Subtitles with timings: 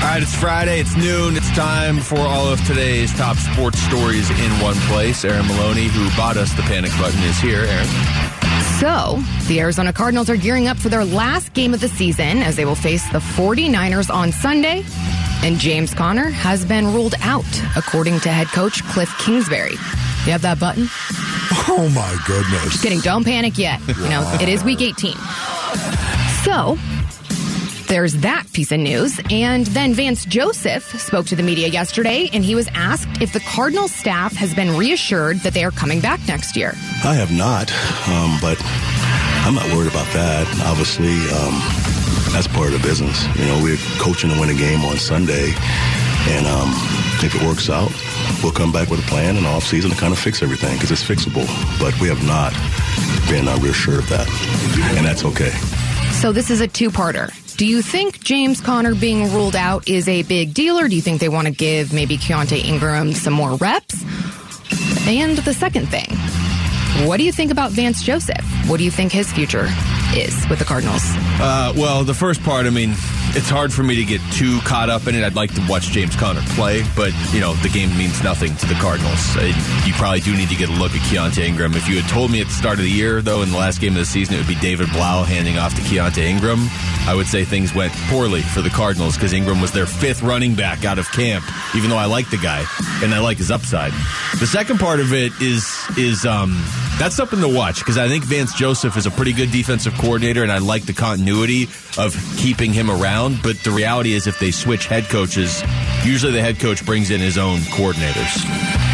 [0.00, 0.80] All right, it's Friday.
[0.80, 1.36] It's noon.
[1.36, 5.24] It's time for all of today's top sports stories in one place.
[5.24, 7.64] Aaron Maloney, who bought us the panic button, is here.
[7.64, 7.86] Aaron.
[8.78, 12.54] So, the Arizona Cardinals are gearing up for their last game of the season as
[12.54, 14.84] they will face the 49ers on Sunday.
[15.42, 17.44] And James Conner has been ruled out,
[17.76, 19.72] according to head coach Cliff Kingsbury.
[19.72, 20.88] You have that button?
[21.68, 22.64] Oh my goodness.
[22.64, 23.00] Just kidding.
[23.00, 23.80] Don't panic yet.
[23.88, 25.16] You know, it is week 18.
[26.44, 26.78] So,
[27.88, 29.20] there's that piece of news.
[29.30, 33.40] And then Vance Joseph spoke to the media yesterday and he was asked if the
[33.40, 36.72] Cardinals staff has been reassured that they are coming back next year.
[37.04, 37.72] I have not,
[38.08, 38.60] um, but
[39.46, 40.46] I'm not worried about that.
[40.66, 41.56] Obviously, um,
[42.32, 43.24] that's part of the business.
[43.38, 45.54] You know, we're coaching to win a game on Sunday,
[46.28, 46.68] and um,
[47.24, 47.90] if it works out,
[48.42, 50.90] we'll come back with a plan in the offseason to kind of fix everything because
[50.90, 51.46] it's fixable.
[51.80, 52.52] But we have not
[53.30, 54.28] been uh, reassured of that,
[54.98, 55.50] and that's okay.
[56.20, 57.32] So this is a two-parter.
[57.58, 61.02] Do you think James Conner being ruled out is a big deal, or do you
[61.02, 64.00] think they want to give maybe Keaontay Ingram some more reps?
[65.08, 66.06] And the second thing,
[67.08, 68.44] what do you think about Vance Joseph?
[68.68, 69.66] What do you think his future
[70.14, 71.02] is with the Cardinals?
[71.40, 72.90] Uh, well, the first part, I mean,
[73.36, 75.24] it's hard for me to get too caught up in it.
[75.24, 78.66] I'd like to watch James Conner play, but, you know, the game means nothing to
[78.66, 79.36] the Cardinals.
[79.36, 79.52] Uh,
[79.86, 81.74] you probably do need to get a look at Keaontay Ingram.
[81.74, 83.80] If you had told me at the start of the year, though, in the last
[83.80, 86.66] game of the season, it would be David Blough handing off to Keaontay Ingram,
[87.06, 90.54] I would say things went poorly for the Cardinals because Ingram was their fifth running
[90.54, 91.44] back out of camp,
[91.74, 92.64] even though I like the guy
[93.02, 93.92] and I like his upside.
[94.40, 95.66] The second part of it is,
[95.96, 96.62] is, um,
[96.98, 100.42] that's something to watch because I think Vance Joseph is a pretty good defensive coordinator,
[100.42, 101.64] and I like the continuity
[101.98, 103.40] of keeping him around.
[103.42, 105.62] But the reality is, if they switch head coaches,
[106.04, 108.88] usually the head coach brings in his own coordinators.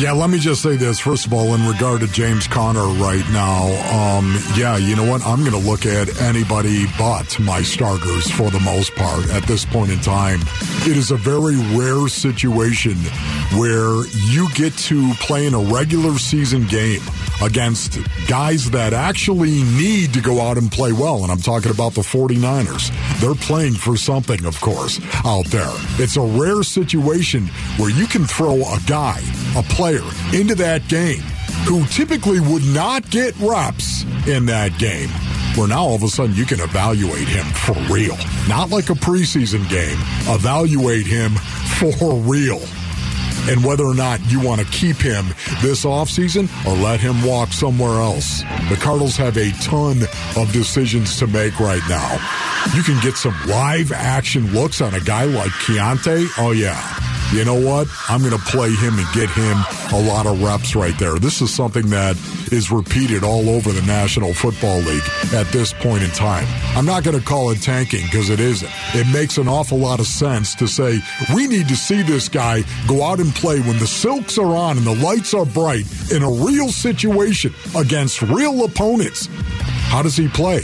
[0.00, 0.98] Yeah, let me just say this.
[0.98, 3.66] First of all, in regard to James Conner right now,
[3.96, 5.24] um, yeah, you know what?
[5.24, 9.64] I'm going to look at anybody but my starters for the most part at this
[9.64, 10.40] point in time.
[10.80, 12.96] It is a very rare situation
[13.56, 17.02] where you get to play in a regular season game
[17.42, 21.22] against guys that actually need to go out and play well.
[21.22, 22.90] And I'm talking about the 49ers.
[23.20, 25.72] They're playing for something, of course, out there.
[25.98, 27.46] It's a rare situation
[27.76, 29.20] where you can throw a guy,
[29.56, 31.22] a player, into that game
[31.66, 35.08] who typically would not get reps in that game.
[35.56, 38.16] Where now all of a sudden you can evaluate him for real.
[38.48, 39.98] Not like a preseason game.
[40.34, 41.30] Evaluate him
[41.78, 42.60] for real
[43.48, 45.26] and whether or not you want to keep him
[45.62, 48.42] this offseason or let him walk somewhere else.
[48.68, 50.02] The Cardinals have a ton
[50.36, 52.12] of decisions to make right now.
[52.74, 56.26] You can get some live action looks on a guy like Keaontay.
[56.38, 57.88] Oh, yeah you know what?
[58.08, 59.56] I'm going to play him and get him
[59.92, 61.18] a lot of reps right there.
[61.18, 62.16] This is something that
[62.52, 65.02] is repeated all over the National Football League
[65.32, 66.46] at this point in time.
[66.76, 68.70] I'm not going to call it tanking because it isn't.
[68.94, 71.00] It makes an awful lot of sense to say
[71.34, 74.78] we need to see this guy go out and play when the silks are on
[74.78, 79.28] and the lights are bright in a real situation against real opponents.
[79.90, 80.62] How does he play?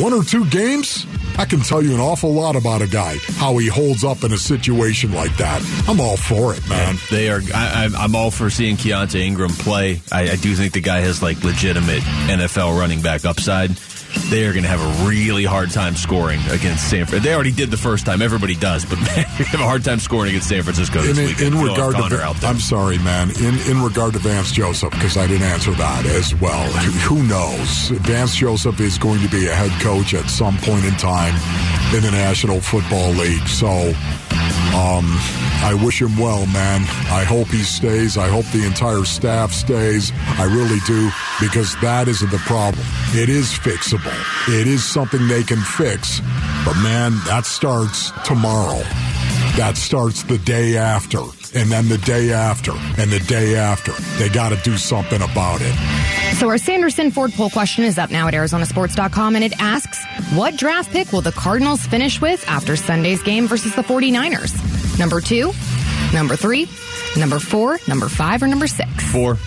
[0.00, 1.07] One or two games?
[1.38, 4.32] I can tell you an awful lot about a guy, how he holds up in
[4.32, 5.62] a situation like that.
[5.88, 6.96] I'm all for it, man.
[7.10, 7.40] They are.
[7.54, 10.00] I, I'm all for seeing Keaontay Ingram play.
[10.10, 13.70] I, I do think the guy has like legitimate NFL running back upside
[14.30, 17.18] they are going to have a really hard time scoring against San Francisco.
[17.20, 18.22] They already did the first time.
[18.22, 21.26] Everybody does, but man, they have a hard time scoring against San Francisco this in,
[21.26, 21.54] weekend.
[21.54, 23.30] In regard to, I'm sorry, man.
[23.30, 26.70] In in regard to Vance Joseph, because I didn't answer that as well.
[27.08, 27.88] Who knows?
[28.06, 31.34] Vance Joseph is going to be a head coach at some point in time
[31.94, 33.46] in the National Football League.
[33.46, 33.92] So.
[34.74, 35.06] Um,
[35.64, 36.82] I wish him well, man.
[37.10, 38.16] I hope he stays.
[38.16, 40.12] I hope the entire staff stays.
[40.38, 41.10] I really do,
[41.40, 42.84] because that isn't the problem.
[43.12, 44.14] It is fixable.
[44.48, 46.20] It is something they can fix.
[46.64, 48.82] But man, that starts tomorrow.
[49.56, 51.18] That starts the day after,
[51.54, 53.92] and then the day after, and the day after.
[54.18, 55.74] They got to do something about it.
[56.36, 59.98] So our Sanderson Ford poll question is up now at Arizonasports.com, and it asks,
[60.34, 64.98] what draft pick will the Cardinals finish with after Sunday's game versus the 49ers?
[64.98, 65.52] Number two,
[66.12, 66.68] number three,
[67.16, 68.88] number four, number five, or number six?
[69.10, 69.38] Four.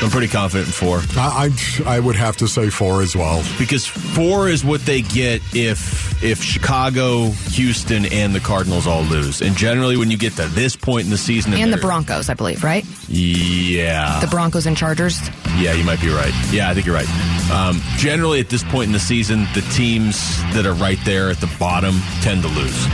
[0.00, 0.98] I'm pretty confident in four.
[1.16, 1.50] I,
[1.84, 3.42] I, I would have to say four as well.
[3.58, 9.40] Because four is what they get if if Chicago, Houston, and the Cardinals all lose.
[9.42, 12.34] And generally, when you get to this point in the season, And the Broncos, I
[12.34, 12.84] believe, right?
[13.08, 15.20] yeah, The Broncos and Chargers.
[15.58, 16.32] yeah, you might be right.
[16.52, 17.50] Yeah, I think you're right.
[17.50, 21.38] Um, generally, at this point in the season, the teams that are right there at
[21.38, 22.86] the bottom tend to lose.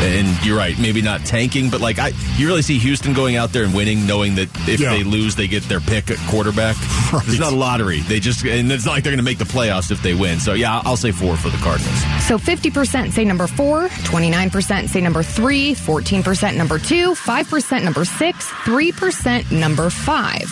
[0.00, 3.52] And you're right, maybe not tanking, but like I, you really see Houston going out
[3.52, 4.90] there and winning, knowing that if Yeah.
[4.90, 6.76] they lose, they get their pick at quarterback.
[7.12, 7.26] Right.
[7.26, 8.00] It's not a lottery.
[8.00, 10.38] They just, and it's not like they're going to make the playoffs if they win.
[10.40, 11.98] So yeah, I'll say four for the Cardinals.
[12.26, 18.46] So 50% say number four, 29% say number three, 14% number two, 5% number six,
[18.46, 20.42] 3% number five.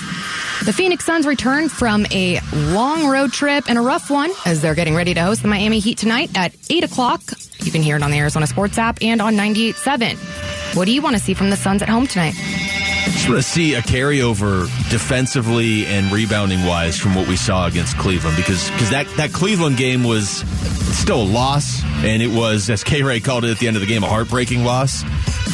[0.65, 2.41] The Phoenix Suns return from a
[2.73, 5.79] long road trip and a rough one as they're getting ready to host the Miami
[5.81, 7.21] Heat tonight at 8 o'clock.
[7.67, 10.77] You can hear it on the Arizona Sports app and on 98.7.
[10.77, 12.35] What do you want to see from the Suns at home tonight?
[13.07, 17.97] Just want to see a carryover defensively and rebounding wise from what we saw against
[17.99, 20.29] Cleveland because because that, that Cleveland game was
[20.97, 23.81] still a loss and it was as K Ray called it at the end of
[23.81, 25.03] the game a heartbreaking loss.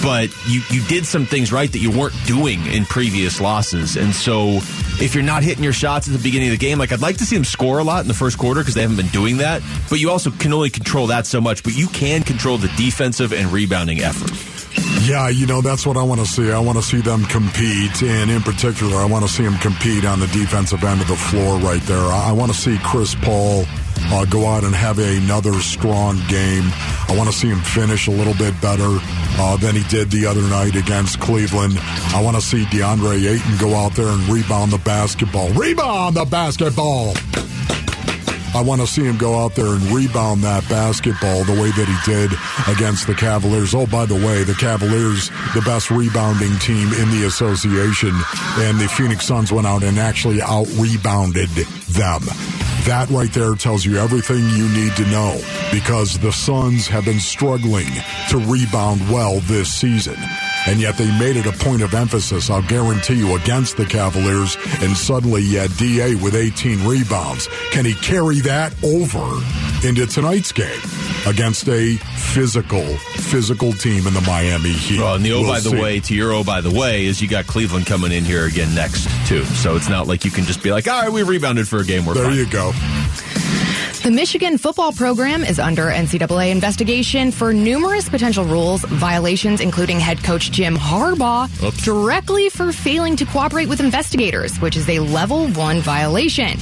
[0.03, 3.97] But you, you did some things right that you weren't doing in previous losses.
[3.97, 4.59] And so
[5.01, 7.19] if you're not hitting your shots at the beginning of the game, like I'd like
[7.19, 9.39] to see them score a lot in the first quarter because they haven't been doing
[9.39, 9.63] that.
[9.89, 11.63] But you also can only control that so much.
[11.63, 14.33] But you can control the defensive and rebounding effort.
[15.07, 16.51] Yeah, you know, that's what I want to see.
[16.51, 18.03] I want to see them compete.
[18.03, 21.17] And in particular, I want to see them compete on the defensive end of the
[21.17, 21.99] floor right there.
[21.99, 23.65] I want to see Chris Paul
[24.12, 26.65] uh, go out and have another strong game.
[27.09, 30.27] I want to see him finish a little bit better uh, than he did the
[30.27, 31.75] other night against Cleveland.
[32.15, 35.50] I want to see DeAndre Ayton go out there and rebound the basketball.
[35.50, 37.15] Rebound the basketball!
[38.55, 41.89] I want to see him go out there and rebound that basketball the way that
[41.89, 42.31] he did
[42.69, 43.75] against the Cavaliers.
[43.75, 48.12] Oh, by the way, the Cavaliers, the best rebounding team in the association,
[48.59, 52.23] and the Phoenix Suns went out and actually out rebounded them.
[52.84, 55.40] That right there tells you everything you need to know
[55.70, 57.87] because the Suns have been struggling
[58.31, 60.17] to rebound well this season.
[60.69, 64.56] And yet they made it a point of emphasis, I'll guarantee you, against the Cavaliers.
[64.81, 67.49] And suddenly you had DA with 18 rebounds.
[67.73, 69.25] Can he carry that over
[69.87, 70.81] into tonight's game
[71.26, 72.85] against a physical,
[73.17, 75.00] physical team in the Miami Heat?
[75.00, 75.81] Well, and the oh We'll by the see.
[75.81, 78.73] way to your oh by the way is you got Cleveland coming in here again
[78.75, 79.44] next too.
[79.44, 81.85] So it's not like you can just be like, all right, we rebounded for a
[81.85, 82.06] game.
[82.06, 82.37] We're There fine.
[82.37, 82.70] you go.
[84.03, 90.25] The Michigan football program is under NCAA investigation for numerous potential rules violations, including head
[90.25, 91.85] coach Jim Harbaugh Oops.
[91.85, 96.59] directly for failing to cooperate with investigators, which is a level one violation.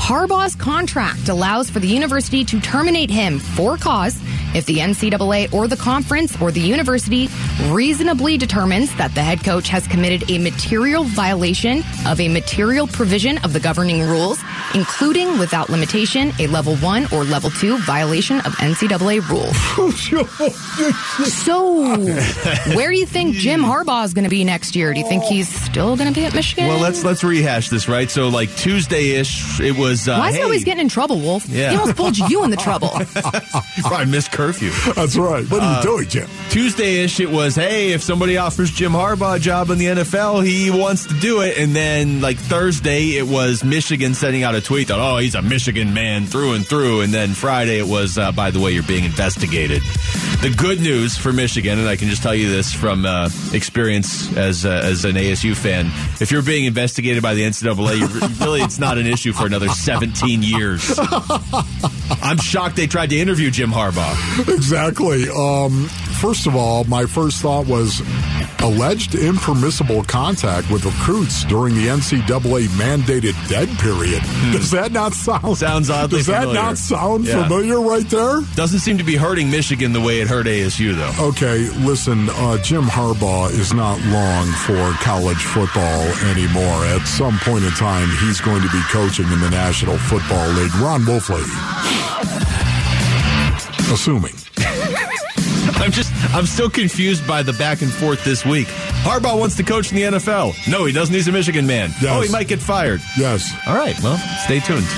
[0.00, 4.20] Harbaugh's contract allows for the university to terminate him for cause
[4.54, 7.28] if the NCAA or the conference or the university
[7.70, 13.38] reasonably determines that the head coach has committed a material violation of a material provision
[13.38, 14.38] of the governing rules,
[14.74, 19.56] including without limitation a level one or level two violation of NCAA rules.
[21.32, 21.96] so,
[22.74, 24.92] where do you think Jim Harbaugh is going to be next year?
[24.92, 26.68] Do you think he's still going to be at Michigan?
[26.68, 28.10] Well, let's let's rehash this, right?
[28.10, 30.08] So like Tuesday ish, it was.
[30.08, 31.48] Uh, Why is he always getting in trouble, Wolf?
[31.48, 31.70] Yeah.
[31.70, 32.90] He almost pulled you in the trouble.
[32.96, 33.04] you
[33.82, 34.70] probably missed curfew.
[34.94, 35.44] That's right.
[35.50, 36.28] What Uh, are you doing, Jim?
[36.48, 40.44] Tuesday ish, it was, hey, if somebody offers Jim Harbaugh a job in the NFL,
[40.46, 41.58] he wants to do it.
[41.58, 45.42] And then, like Thursday, it was Michigan sending out a tweet that, oh, he's a
[45.42, 47.02] Michigan man through and through.
[47.02, 49.82] And then Friday, it was, uh, by the way, you're being investigated.
[50.40, 54.34] The good news for Michigan, and I can just tell you this from uh, experience
[54.38, 55.86] as uh, as an ASU fan,
[56.18, 60.42] if you're being investigated by the NCAA, really it's not an issue for another 17
[60.42, 60.98] years.
[62.22, 64.16] I'm shocked they tried to interview Jim Harbaugh.
[64.48, 65.28] Exactly.
[65.28, 65.86] Um,
[66.20, 68.00] first of all, my first thought was
[68.60, 74.22] alleged impermissible contact with recruits during the NCAA mandated dead period.
[74.52, 75.54] Does that not sound Hmm.
[75.54, 76.62] Sounds oddly Does that familiar.
[76.62, 77.42] not sound Yeah.
[77.42, 78.40] familiar right there?
[78.54, 81.28] Doesn't seem to be hurting Michigan the way it hurt ASU, though.
[81.28, 86.84] Okay, listen, uh, Jim Harbaugh is not long for college football anymore.
[86.86, 90.74] At some point in time, he's going to be coaching in the National Football League.
[90.76, 92.59] Ron Wolfley.
[93.90, 94.34] Assuming.
[95.80, 98.68] I'm just, I'm still confused by the back and forth this week.
[99.02, 100.54] Harbaugh wants to coach in the NFL.
[100.70, 101.14] No, he doesn't.
[101.14, 101.90] He's a Michigan man.
[102.00, 102.06] Yes.
[102.10, 103.00] Oh, he might get fired.
[103.18, 104.84] Yes, All right, well, stay tuned.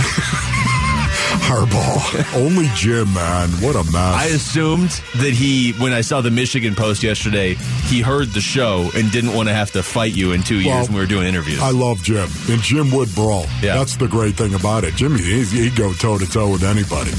[1.42, 2.34] Harbaugh.
[2.36, 3.48] Only Jim, man.
[3.62, 3.96] What a mess.
[3.96, 7.54] I assumed that he, when I saw the Michigan post yesterday,
[7.86, 10.88] he heard the show and didn't want to have to fight you in two years
[10.88, 11.60] when we were doing interviews.
[11.60, 13.46] I love Jim, and Jim would brawl.
[13.62, 13.76] Yeah.
[13.76, 14.94] That's the great thing about it.
[14.94, 17.12] Jimmy, he's, he'd go toe to toe with anybody.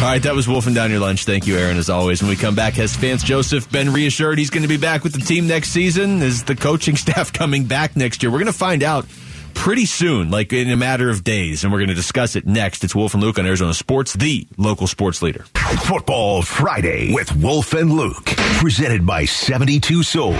[0.00, 1.24] All right, that was Wolfing Down Your Lunch.
[1.24, 2.22] Thank you, Aaron, as always.
[2.22, 5.12] When we come back, has Vance Joseph been reassured he's going to be back with
[5.12, 6.22] the team next season?
[6.22, 8.30] Is the coaching staff coming back next year?
[8.30, 9.06] We're going to find out
[9.54, 12.84] pretty soon, like in a matter of days, and we're going to discuss it next.
[12.84, 15.44] It's Wolf and Luke on Arizona Sports, the local sports leader.
[15.82, 18.24] Football Friday with Wolf and Luke,
[18.60, 20.36] presented by 72 Sold.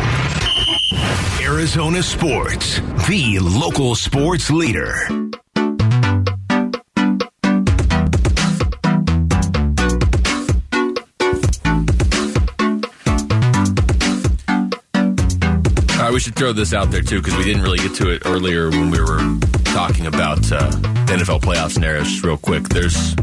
[1.41, 4.95] Arizona Sports, the local sports leader.
[16.19, 18.71] We should throw this out there too because we didn't really get to it earlier
[18.71, 19.21] when we were
[19.67, 20.69] talking about uh,
[21.07, 22.25] NFL playoff scenarios.
[22.25, 23.15] Real quick, there's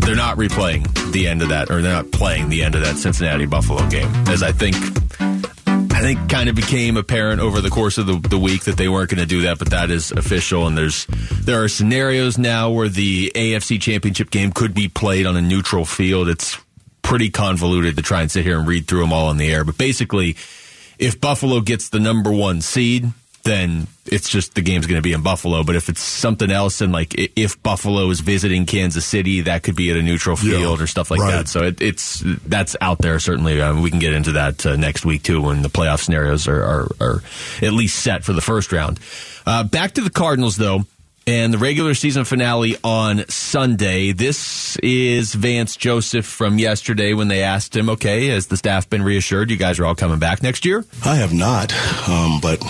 [0.00, 2.96] they're not replaying the end of that, or they're not playing the end of that
[2.96, 4.76] Cincinnati Buffalo game, as I think
[5.92, 8.88] I think kind of became apparent over the course of the, the week that they
[8.88, 10.66] weren't going to do that, but that is official.
[10.66, 11.04] And there's
[11.42, 15.84] there are scenarios now where the AFC Championship game could be played on a neutral
[15.84, 16.30] field.
[16.30, 16.58] It's
[17.02, 19.66] pretty convoluted to try and sit here and read through them all on the air,
[19.66, 20.38] but basically
[20.98, 23.10] if Buffalo gets the number one seed,
[23.44, 25.62] then it's just the game's going to be in Buffalo.
[25.64, 29.76] But if it's something else, and like if Buffalo is visiting Kansas City, that could
[29.76, 31.30] be at a neutral field Yeah, or stuff like right.
[31.32, 31.48] that.
[31.48, 33.60] So it, it's that's out there certainly.
[33.60, 36.62] Uh, we can get into that uh, next week too when the playoff scenarios are,
[36.62, 37.22] are, are
[37.60, 38.98] at least set for the first round.
[39.46, 40.84] Uh, back to the Cardinals though.
[41.26, 44.12] And the regular season finale on Sunday.
[44.12, 49.02] This is Vance Joseph from yesterday when they asked him, okay, has the staff been
[49.02, 50.84] reassured you guys are all coming back next year?
[51.02, 51.72] I have not,
[52.06, 52.62] um, but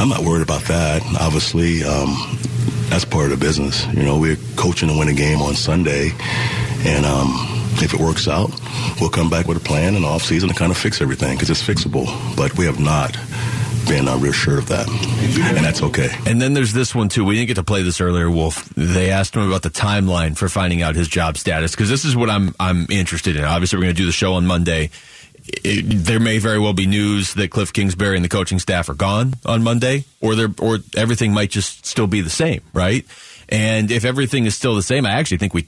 [0.00, 1.02] I'm not worried about that.
[1.20, 2.38] Obviously, um,
[2.88, 3.86] that's part of the business.
[3.88, 6.12] You know, we're coaching to win a game on Sunday,
[6.86, 7.34] and um,
[7.82, 8.50] if it works out,
[9.02, 11.50] we'll come back with a plan in off season to kind of fix everything because
[11.50, 12.06] it's fixable.
[12.38, 13.18] But we have not
[13.86, 16.08] been uh, reassured of that, and that's okay.
[16.26, 17.24] And then there's this one too.
[17.24, 18.68] We didn't get to play this earlier, Wolf.
[18.70, 22.16] They asked him about the timeline for finding out his job status because this is
[22.16, 23.44] what I'm I'm interested in.
[23.44, 24.90] Obviously, we're going to do the show on Monday.
[25.48, 28.94] It, there may very well be news that Cliff Kingsbury and the coaching staff are
[28.94, 33.04] gone on Monday, or there, or everything might just still be the same, right?
[33.48, 35.66] And if everything is still the same, I actually think we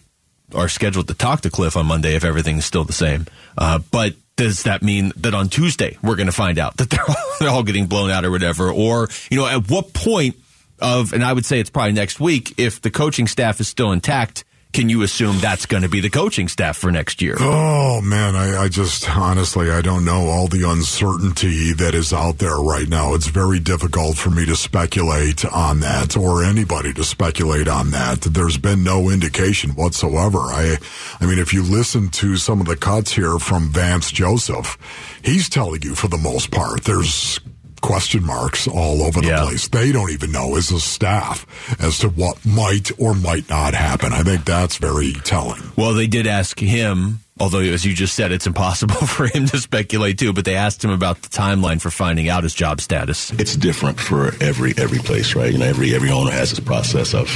[0.55, 3.27] are scheduled to talk to Cliff on Monday if everything is still the same.
[3.57, 7.05] Uh, but does that mean that on Tuesday we're going to find out that they're
[7.07, 8.73] all, they're all getting blown out or whatever?
[8.73, 10.37] Or, you know, at what point
[10.79, 13.93] of, and I would say it's probably next week, if the coaching staff is still
[13.93, 17.37] intact, can you assume that's going to be the coaching staff for next year?
[17.41, 22.39] Oh man, I, I just honestly I don't know all the uncertainty that is out
[22.39, 23.15] there right now.
[23.15, 28.21] It's very difficult for me to speculate on that or anybody to speculate on that.
[28.21, 30.39] There's been no indication whatsoever.
[30.39, 30.77] I
[31.21, 34.77] I mean if you listen to some of the cuts here from Vance Joseph,
[35.23, 37.41] he's telling you for the most part there's
[37.81, 39.43] question marks all over the Yeah.
[39.43, 39.69] place.
[39.69, 41.47] They don't even know as a staff
[41.79, 44.13] as to what might or might not happen.
[44.13, 45.63] I think that's very telling.
[45.77, 49.59] Well, they did ask him, although as you just said, it's impossible for him to
[49.59, 53.33] speculate too, but they asked him about the timeline for finding out his job status.
[53.33, 55.53] it's different for every every place, right?
[55.53, 57.29] You know, every every owner has his process of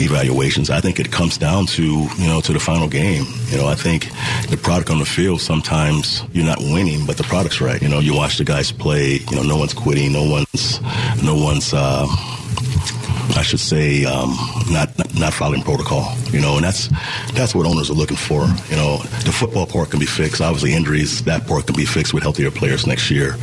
[0.00, 0.70] evaluations.
[0.70, 3.24] I think it comes down to you know to the final game.
[3.46, 4.08] You know, I think
[4.48, 7.80] the product on the field sometimes you're not winning, but the product's right.
[7.80, 9.20] You know, you watch the guys play.
[9.30, 10.80] You know, no one's quitting, no one's
[11.22, 11.72] no one's.
[11.72, 12.06] Uh,
[13.36, 14.36] I should say, um,
[14.70, 16.14] not, not not following protocol.
[16.30, 16.88] You know, and that's
[17.32, 18.46] that's what owners are looking for.
[18.70, 20.40] You know, the football part can be fixed.
[20.40, 23.36] Obviously, injuries that part can be fixed with healthier players next year.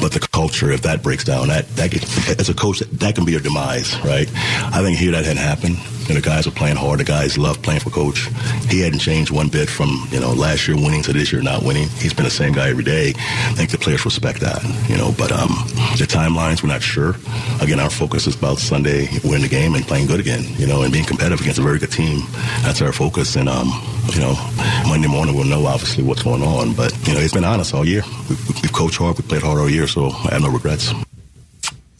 [0.00, 2.02] But the culture, if that breaks down, that that can,
[2.38, 4.28] as a coach, that, that can be your demise, right?
[4.72, 5.78] I think here that hadn't happened.
[6.08, 6.98] You know, the guys are playing hard.
[6.98, 8.28] The guys love playing for coach.
[8.68, 11.62] He hadn't changed one bit from you know last year winning to this year not
[11.62, 11.88] winning.
[12.00, 13.10] He's been the same guy every day.
[13.16, 14.62] I think the players respect that.
[14.88, 15.54] You know, but um,
[15.96, 17.14] the timelines we're not sure.
[17.60, 20.44] Again, our focus is about Sunday winning the game and playing good again.
[20.58, 22.26] You know, and being competitive against a very good team.
[22.62, 23.36] That's our focus.
[23.36, 23.68] And um,
[24.12, 24.34] you know,
[24.88, 26.74] Monday morning we'll know obviously what's going on.
[26.74, 28.02] But you know, it's been honest all year.
[28.28, 29.16] We, we, we've coached hard.
[29.18, 30.92] We played hard all year, so I have no regrets.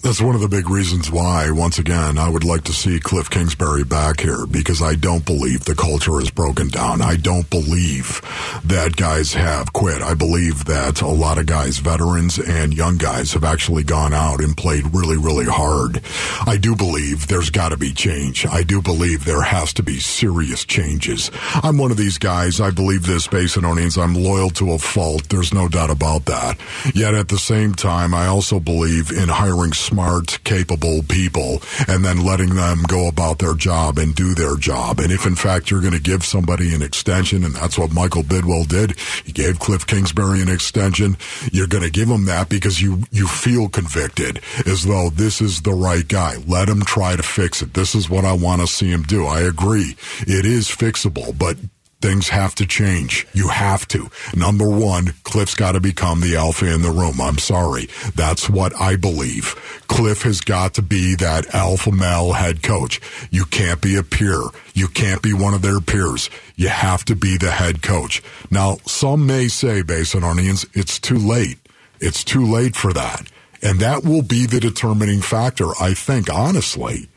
[0.03, 3.31] That's one of the big reasons why, once again, I would like to see Cliff
[3.31, 7.01] Kingsbury back here because I don't believe the culture is broken down.
[7.01, 8.21] I don't believe
[8.65, 10.03] that guys have quit.
[10.03, 14.41] I believe that a lot of guys, veterans and young guys, have actually gone out
[14.41, 16.03] and played really, really hard.
[16.49, 18.45] I do believe there's got to be change.
[18.45, 21.31] I do believe there has to be serious changes.
[21.63, 22.61] I'm one of these guys.
[22.61, 24.03] I believe this, Basinonians.
[24.03, 25.29] I'm loyal to a fault.
[25.29, 26.59] There's no doubt about that.
[26.93, 32.25] Yet at the same time, I also believe in hiring smart, capable people and then
[32.25, 34.99] letting them go about their job and do their job.
[34.99, 38.23] And if in fact you're going to give somebody an extension, and that's what Michael
[38.23, 41.19] Bidwill did, he gave Cliff Kingsbury an extension,
[41.53, 45.61] you're going to give him that because you, you feel convicted as though this is
[45.61, 46.37] the right guy.
[46.47, 47.75] Let him try to fix it.
[47.75, 49.27] This is what I want to see him do.
[49.27, 49.95] I agree.
[50.21, 51.59] It is fixable, but
[52.03, 53.29] Things have to change.
[53.33, 54.11] You have to.
[54.35, 57.21] Number one, Cliff's got to become the alpha in the room.
[57.21, 57.87] I'm sorry.
[58.17, 59.55] That's what I believe.
[59.87, 63.01] Cliff has got to be that alpha male head coach.
[63.31, 64.43] You can't be a peer.
[64.75, 66.29] You can't be one of their peers.
[66.57, 68.21] You have to be the head coach.
[68.51, 71.59] Now, some may say, Basin Onions, it's too late.
[72.01, 73.31] It's too late for that.
[73.63, 77.09] And that will be the determining factor, I think, honestly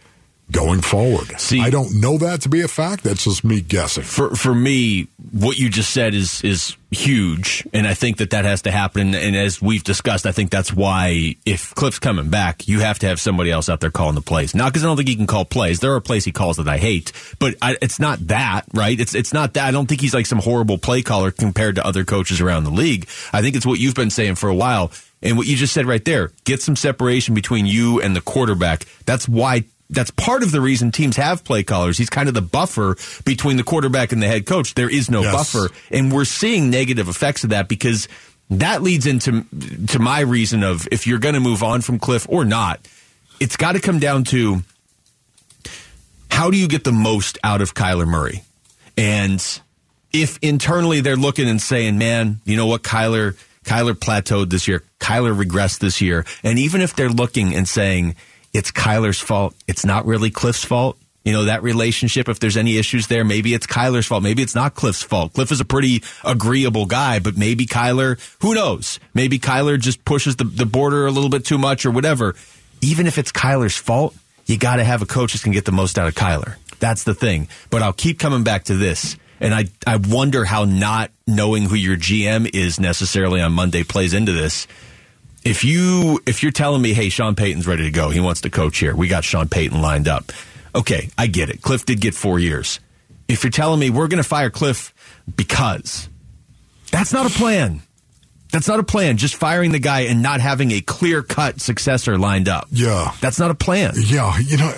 [0.51, 1.39] going forward.
[1.39, 3.03] See, I don't know that to be a fact.
[3.03, 4.03] That's just me guessing.
[4.03, 8.45] For for me, what you just said is is huge, and I think that that
[8.45, 9.15] has to happen.
[9.15, 13.07] And as we've discussed, I think that's why if Cliff's coming back, you have to
[13.07, 14.53] have somebody else out there calling the plays.
[14.55, 15.79] Not because I don't think he can call plays.
[15.79, 18.99] There are plays he calls that I hate, but I, it's not that right.
[18.99, 19.67] It's it's not that.
[19.67, 22.71] I don't think he's like some horrible play caller compared to other coaches around the
[22.71, 23.07] league.
[23.33, 24.91] I think it's what you've been saying for a while.
[25.21, 28.85] And what you just said right there, get some separation between you and the quarterback.
[29.07, 31.97] That's why that's part of the reason teams have play callers.
[31.97, 34.73] He's kind of the buffer between the quarterback and the head coach.
[34.73, 35.33] There is no Yes.
[35.33, 38.07] buffer, and we're seeing negative effects of that because
[38.49, 39.45] that leads into
[39.87, 42.79] to my reason of if you're going to move on from Cliff or not,
[43.39, 44.63] it's got to come down to
[46.29, 48.43] how do you get the most out of Kyler Murray,
[48.97, 49.43] and
[50.11, 54.83] if internally they're looking and saying, "Man, you know what, Kyler." Kyler plateaued this year.
[54.99, 56.23] Kyler regressed this year.
[56.43, 58.15] And even if they're looking and saying
[58.55, 60.97] it's Kyler's fault, it's not really Cliff's fault.
[61.25, 64.21] You know, that relationship, if there's any issues there, maybe it's Kyler's fault.
[64.21, 65.33] Maybe it's not Cliff's fault.
[65.33, 68.99] Cliff is a pretty agreeable guy, but maybe Kyler, who knows?
[69.13, 72.35] Maybe Kyler just pushes the, the border a little bit too much or whatever.
[72.81, 75.71] Even if it's Kyler's fault, you got to have a coach that can get the
[75.71, 76.55] most out of Kyler.
[76.79, 77.47] That's the thing.
[77.71, 79.17] But I'll keep coming back to this.
[79.39, 84.13] And I, I wonder how not knowing who your GM is necessarily on Monday plays
[84.13, 84.67] into this.
[85.45, 88.49] If you if you're telling me, hey, Sean Payton's ready to go, he wants to
[88.49, 88.95] coach here.
[88.95, 90.31] We got Sean Payton lined up.
[90.73, 91.61] Okay, I get it.
[91.61, 92.79] Cliff did get four years.
[93.27, 94.93] If you're telling me we're going to fire Cliff
[95.35, 96.09] because
[96.91, 97.81] that's not a plan.
[98.55, 99.17] That's not a plan.
[99.17, 102.69] Just firing the guy and not having a clear cut successor lined up.
[102.71, 103.11] Yeah.
[103.19, 103.95] That's not a plan.
[103.97, 104.73] Yeah, you know,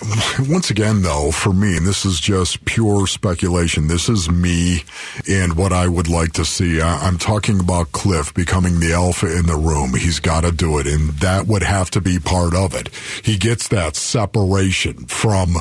[0.50, 4.84] once again, though, for me, and this is just pure speculation, this is me
[5.29, 6.81] and what I would like to see.
[6.81, 9.93] I, I'm talking about Cliff becoming the alpha in the room.
[9.93, 12.89] He's got to do it, and that would have to be part of it.
[13.24, 15.57] He gets that separation from.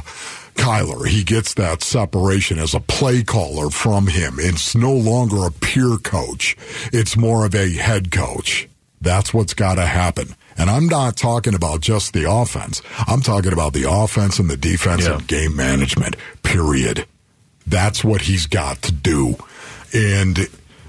[0.57, 4.37] Kyler, he gets that separation as a play caller from him.
[4.38, 6.57] It's no longer a peer coach.
[6.92, 8.69] It's more of a head coach.
[9.01, 10.35] That's what's got to happen.
[10.59, 12.81] And I'm not talking about just the offense.
[13.07, 15.27] I'm talking about the offense and the defensive Yeah.
[15.27, 17.07] game management, period.
[17.66, 19.37] That's what he's got to do.
[19.92, 20.49] And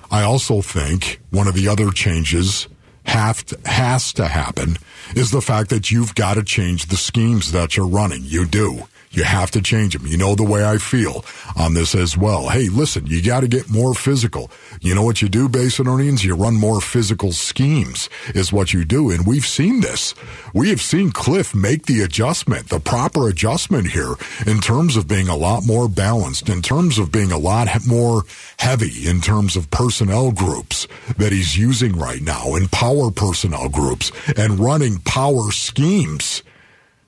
[0.09, 2.67] I also think one of the other changes
[3.03, 4.77] have to, has to happen
[5.15, 8.23] is the fact that you've got to change the schemes that you're running.
[8.23, 8.87] You do.
[9.17, 10.05] You have to change them.
[10.05, 11.25] You know the way I feel
[11.55, 12.49] on this as well.
[12.49, 14.51] Hey, listen, you got to get more physical.
[14.79, 16.23] You know what you do, Basin Onions?
[16.23, 19.09] You run more physical schemes is what you do.
[19.09, 20.13] And we've seen this.
[20.53, 24.13] We have seen Cliff make the adjustment, the proper adjustment here
[24.45, 28.21] in terms of being a lot more balanced, in terms of being a lot more
[28.59, 34.11] heavy in terms of personnel groups that he's using right now and power personnel groups
[34.37, 36.43] and running power schemes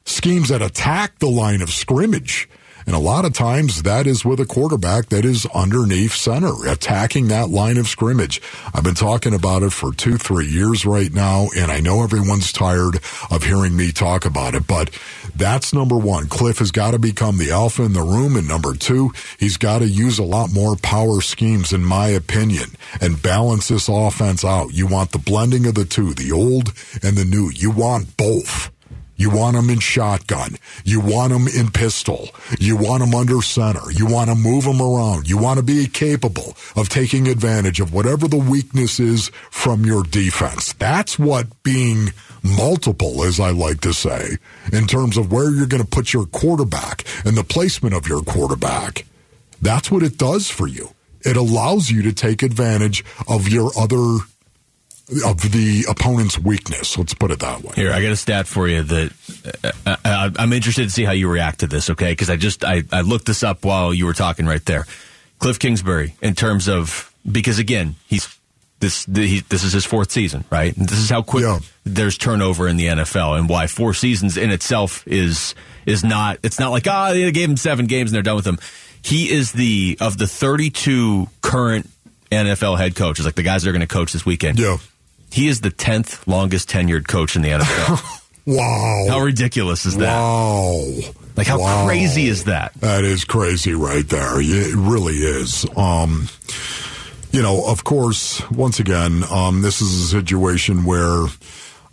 [0.10, 2.50] schemes that attack the line of scrimmage.
[2.86, 7.28] And a lot of times that is with a quarterback that is underneath center, attacking
[7.28, 8.41] that line of scrimmage.
[8.74, 12.52] I've been talking about it for two, three years right now, and I know everyone's
[12.52, 12.95] tired
[13.30, 14.89] of hearing me talk about it, but
[15.36, 16.28] that's number one.
[16.28, 18.36] Cliff has got to become the alpha in the room.
[18.36, 22.72] And number two, he's got to use a lot more power schemes, in my opinion,
[23.02, 24.74] and balance this offense out.
[24.74, 27.52] You want the blending of the two, the old and the new.
[27.54, 28.68] You want both.
[29.19, 30.55] You want them in shotgun.
[30.86, 32.29] You want them in pistol.
[32.58, 33.91] You want them under center.
[33.91, 35.27] You want to move them around.
[35.27, 40.03] You want to be capable of taking advantage of whatever the weakness is from your
[40.03, 40.71] defense.
[40.71, 44.38] That's what being multiple, as I like to say,
[44.71, 48.21] in terms of where you're going to put your quarterback and the placement of your
[48.21, 49.05] quarterback.
[49.62, 50.91] That's what it does for you.
[51.25, 54.19] It allows you to take advantage of your other
[55.26, 56.98] of the opponent's weakness.
[56.98, 57.74] Let's put it that way.
[57.76, 61.12] Here, I got a stat for you that uh, uh, I'm interested to see how
[61.13, 61.89] you react to this.
[61.89, 64.86] Okay, because I just I, I looked this up while you were talking right there.
[65.39, 68.28] Cliff Kingsbury, in terms of because again he's
[68.80, 70.76] this the, he, this is his fourth season, right?
[70.78, 71.60] And this is how quick Yeah.
[71.86, 76.39] there's turnover in the NFL, and why four seasons in itself is is not.
[76.43, 78.60] It's not like ah they gave him seven games and they're done with him.
[79.02, 81.89] He is the of the 32 current
[82.32, 84.60] NFL head coaches, like the guys that are going to coach this weekend.
[84.60, 84.78] Yeah.
[85.32, 88.15] He is the 10th longest tenured coach in the NFL.
[88.46, 89.06] Wow.
[89.08, 90.08] How ridiculous is that?
[90.12, 90.82] Wow.
[91.38, 91.86] Like how Wow.
[91.86, 92.74] crazy is that?
[92.82, 94.42] That is crazy right there.
[94.42, 95.68] It really is.
[95.78, 96.30] Um,
[97.32, 101.26] you know, of course, once again, um, this is a situation where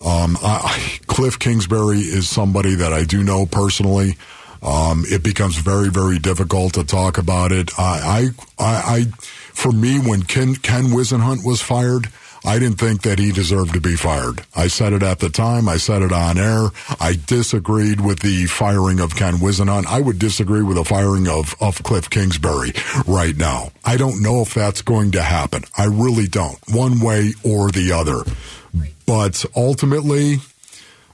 [0.01, 4.17] um, I, I- Cliff Kingsbury is somebody that I do know personally.
[4.63, 7.71] Um, it becomes very, very difficult to talk about it.
[7.79, 9.05] I, I, I, I
[9.53, 12.09] for me, when Ken, Ken Whisenhunt was fired,
[12.47, 14.47] I didn't think that he deserved to be fired.
[14.55, 15.69] I said it at the time.
[15.69, 16.69] I said it on air.
[17.01, 19.87] I disagreed with the firing of Ken Whisenhunt.
[19.87, 22.73] I would disagree with the firing of, of Cliff Kingsbury
[23.07, 23.73] right now.
[23.85, 25.65] I don't know if that's going to happen.
[25.77, 28.23] I really don't, one way or the other.
[29.07, 30.37] But ultimately,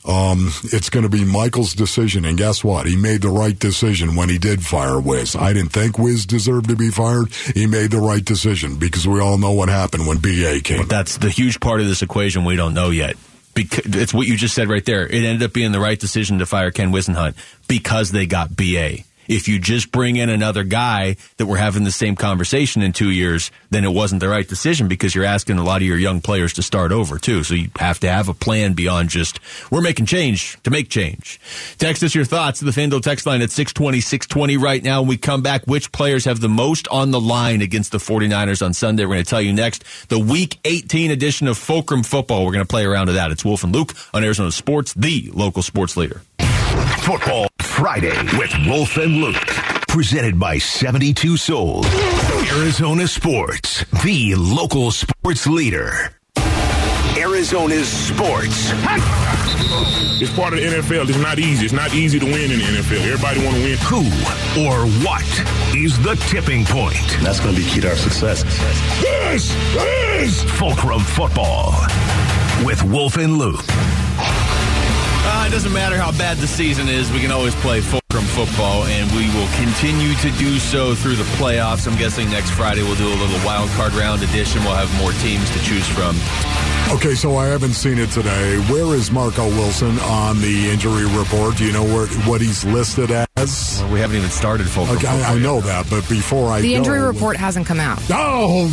[0.05, 2.25] um, it's going to be Michael's decision.
[2.25, 2.87] And guess what?
[2.87, 5.37] He made the right decision when he did fire Wiz.
[5.37, 7.33] I didn't think Wiz deserved to be fired.
[7.55, 10.79] He made the right decision because we all know what happened when BA came.
[10.79, 13.17] But that's the huge part of this equation we don't know yet.
[13.55, 15.07] Because it's what you just said right there.
[15.07, 17.35] It ended up being the right decision to fire Ken Whisenhunt
[17.69, 19.05] because they got BA.
[19.33, 23.11] If you just bring in another guy that we're having the same conversation in two
[23.11, 26.21] years, then it wasn't the right decision because you're asking a lot of your young
[26.21, 27.43] players to start over too.
[27.43, 29.41] So you have to have a plan beyond just
[29.71, 31.41] we're making change to make change.
[31.79, 35.01] Text us your thoughts to the FanDuel text line at 620, 620 right now.
[35.01, 38.63] When we come back, which players have the most on the line against the 49ers
[38.63, 39.07] on Sunday?
[39.07, 40.11] We're going to tell you next.
[40.11, 42.45] The week 18 edition of Fulcrum Football.
[42.45, 43.31] We're going to play around to that.
[43.31, 46.21] It's Wolf and Luke on Arizona Sports, the local sports leader.
[46.99, 49.47] Football Friday with Wolf and Luke.
[49.89, 51.87] Presented by 72 Souls.
[52.53, 56.11] Arizona Sports, the local sports leader.
[57.17, 58.71] Arizona's sports.
[60.21, 61.09] It's part of the NFL.
[61.09, 61.65] It's not easy.
[61.65, 63.01] It's not easy to win in the NFL.
[63.11, 63.79] Everybody want to win.
[63.89, 64.03] Who
[64.69, 65.25] or what
[65.75, 66.95] is the tipping point?
[67.23, 68.43] That's going to be key to our success.
[69.01, 69.51] This
[70.21, 71.73] is Fulcrum Football
[72.65, 73.65] with Wolf and Luke.
[75.25, 78.85] Uh, it doesn't matter how bad the season is, we can always play Fulcrum football,
[78.85, 81.87] and we will continue to do so through the playoffs.
[81.91, 84.63] I'm guessing next Friday we'll do a little wild card round edition.
[84.65, 86.17] We'll have more teams to choose from.
[86.97, 88.59] Okay, so I haven't seen it today.
[88.71, 91.57] Where is Marco Wilson on the injury report?
[91.57, 93.83] Do you know where what he's listed as?
[93.93, 95.43] We haven't even started Fulcrum Okay, football I, I yet.
[95.43, 98.01] know that, but before I The go, injury report hasn't come out.
[98.11, 98.67] Oh,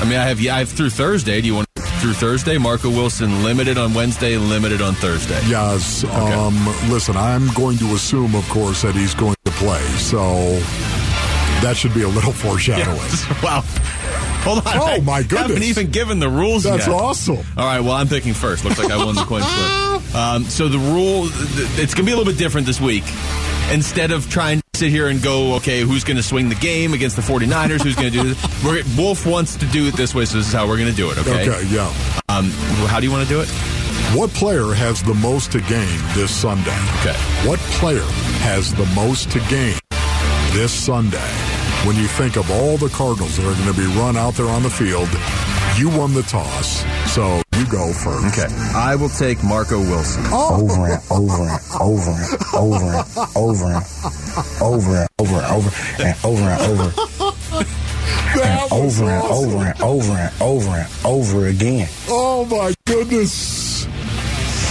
[0.00, 1.40] I mean, I have yeah, I have through Thursday.
[1.40, 2.58] Do you want through Thursday?
[2.58, 5.40] Marco Wilson limited on Wednesday, limited on Thursday.
[5.46, 6.04] yes.
[6.04, 6.54] Um,
[6.90, 9.82] listen, I'm going to assume, of course, that he's going to play.
[9.98, 10.20] So
[11.62, 12.98] that should be a little foreshadowing.
[13.42, 13.64] wow.
[14.46, 14.76] Hold on.
[14.76, 15.68] Oh, I my Haven't goodness.
[15.68, 16.94] even given the rules That's yet.
[16.94, 17.38] awesome.
[17.56, 18.64] All right, well, I'm picking first.
[18.64, 19.42] Looks like I won the coin
[20.02, 20.14] flip.
[20.14, 23.04] Um, so the rule, it's going to be a little bit different this week.
[23.72, 26.94] Instead of trying to sit here and go, okay, who's going to swing the game
[26.94, 27.82] against the 49ers?
[27.82, 28.64] Who's going to do this?
[28.64, 30.96] We're, Wolf wants to do it this way, so this is how we're going to
[30.96, 31.50] do it, okay?
[31.50, 31.88] Okay, yeah.
[32.28, 32.50] Um,
[32.88, 33.48] how do you want to do it?
[34.16, 36.70] What player has the most to gain this Sunday?
[37.00, 37.14] Okay.
[37.48, 38.04] What player
[38.42, 39.74] has the most to gain
[40.52, 41.45] this Sunday?
[41.84, 44.48] When you think of all the Cardinals that are going to be run out there
[44.48, 45.08] on the field,
[45.78, 48.38] you won the toss, so you go first.
[48.38, 48.52] Okay.
[48.74, 50.24] I will take Marco Wilson.
[50.32, 53.88] over and over and over and over and over and
[54.66, 56.60] over and over and over and over and
[58.72, 61.88] over and over and over and over and over and over again.
[62.08, 63.86] Oh my goodness.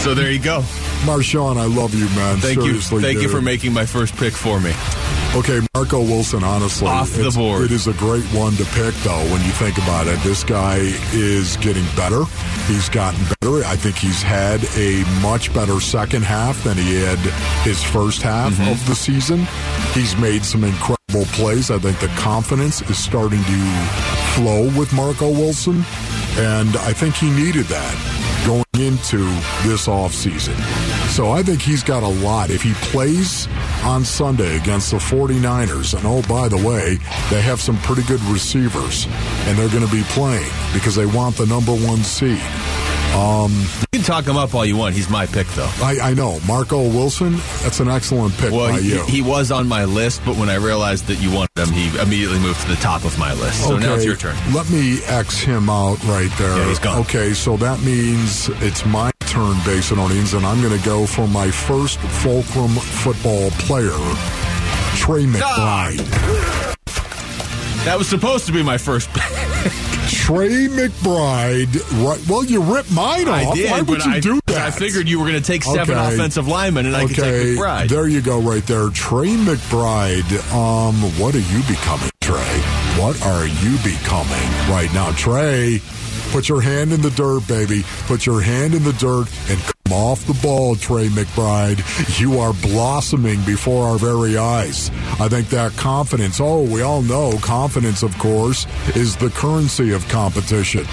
[0.04, 0.62] So there you go.
[1.06, 2.38] Marshawn, I love you, man.
[2.38, 3.02] Thank Seriously, you.
[3.02, 4.72] Thank you for making my first pick for me.
[5.36, 6.88] Okay, Marco Wilson, honestly.
[6.88, 7.66] Off the board.
[7.66, 10.18] It is a great one to pick, though, when you think about it.
[10.24, 10.78] This guy
[11.12, 12.24] is getting better.
[12.68, 13.66] He's gotten better.
[13.66, 17.20] I think he's had a much better second half than he had
[17.68, 18.72] his first half Mm-hmm.
[18.72, 19.46] of the season.
[19.94, 21.70] He's made some incredible plays.
[21.70, 23.60] I think the confidence is starting to
[24.36, 25.84] flow with Marco Wilson,
[26.38, 28.15] and I think he needed that
[28.46, 29.18] going into
[29.64, 30.56] this offseason.
[31.10, 32.50] So I think he's got a lot.
[32.50, 33.48] If he plays
[33.84, 36.98] on Sunday against the 49ers, and oh, by the way,
[37.30, 39.08] they have some pretty good receivers,
[39.48, 42.42] and they're going to be playing because they want the number one seed.
[43.16, 43.52] Um,
[43.94, 44.94] you can talk him up all you want.
[44.94, 45.72] He's my pick, though.
[45.82, 46.40] I, I know.
[46.46, 49.06] Marco Wilson, that's an excellent pick Well, by he, you.
[49.06, 52.40] he was on my list, but when I realized that you wanted him, he immediately
[52.40, 53.64] moved to the top of my list.
[53.64, 54.36] So now it's your turn.
[54.54, 56.58] Let me X him out right there.
[56.58, 57.00] Yeah, he's gone.
[57.02, 61.50] Okay, so that means it's my turn, Basinonians, and I'm going to go for my
[61.50, 63.92] first Fulcrum football player,
[64.98, 65.90] Trey ah!
[65.92, 66.76] McBride.
[67.86, 69.95] That was supposed to be my first pick.
[70.26, 72.04] Trey McBride.
[72.04, 73.52] Right, well, you ripped mine off.
[73.52, 74.58] I did, Why would you I, do that?
[74.58, 76.16] I figured you were going to take seven Okay.
[76.16, 77.90] offensive linemen, and I could okay, take McBride.
[77.90, 78.90] there you go, right there.
[78.90, 80.32] Trey McBride.
[80.52, 82.58] Um, what are you becoming, Trey?
[83.00, 85.80] What are you becoming right now, Trey?
[86.32, 87.84] Put your hand in the dirt, baby.
[88.08, 91.80] Put your hand in the dirt and off the ball, Trey McBride.
[92.20, 94.90] You are blossoming before our very eyes.
[95.20, 100.08] I think that confidence, oh, we all know confidence, of course, is the currency of
[100.08, 100.86] competition.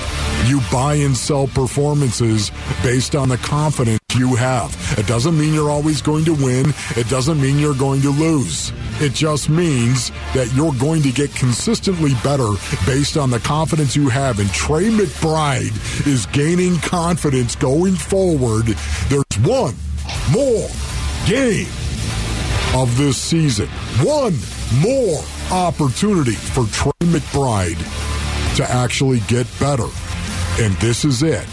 [0.44, 2.50] You buy and sell performances
[2.82, 4.76] based on the confidence you have.
[4.98, 8.72] It doesn't mean you're always going to win, it doesn't mean you're going to lose.
[9.00, 12.50] It just means that you're going to get consistently better
[12.86, 14.38] based on the confidence you have.
[14.38, 18.66] And Trey McBride is gaining confidence going forward.
[19.08, 19.74] There's one
[20.32, 20.68] more
[21.26, 21.68] game
[22.74, 23.68] of this season.
[24.02, 24.36] One
[24.80, 29.88] more opportunity for Trey McBride to actually get better.
[30.60, 31.46] And this is it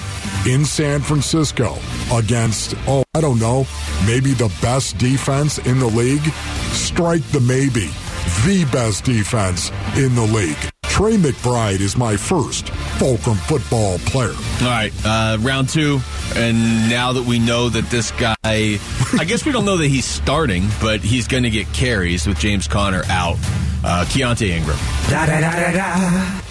[0.48, 1.78] in San Francisco
[2.14, 3.66] against, oh, I don't know,
[4.06, 6.26] maybe the best defense in the league.
[6.72, 7.90] Strike the maybe,
[8.46, 10.58] the best defense in the league.
[10.84, 14.34] Trey McBride is my first Fulcrum football player.
[14.62, 16.02] All right, uh, round two.
[16.36, 20.06] And now that we know that this guy, I guess we don't know that he's
[20.06, 23.38] starting, but he's going to get carries with James Conner out.
[23.84, 24.78] Uh, Keaontay Ingram.
[25.10, 26.42] Da da da da da.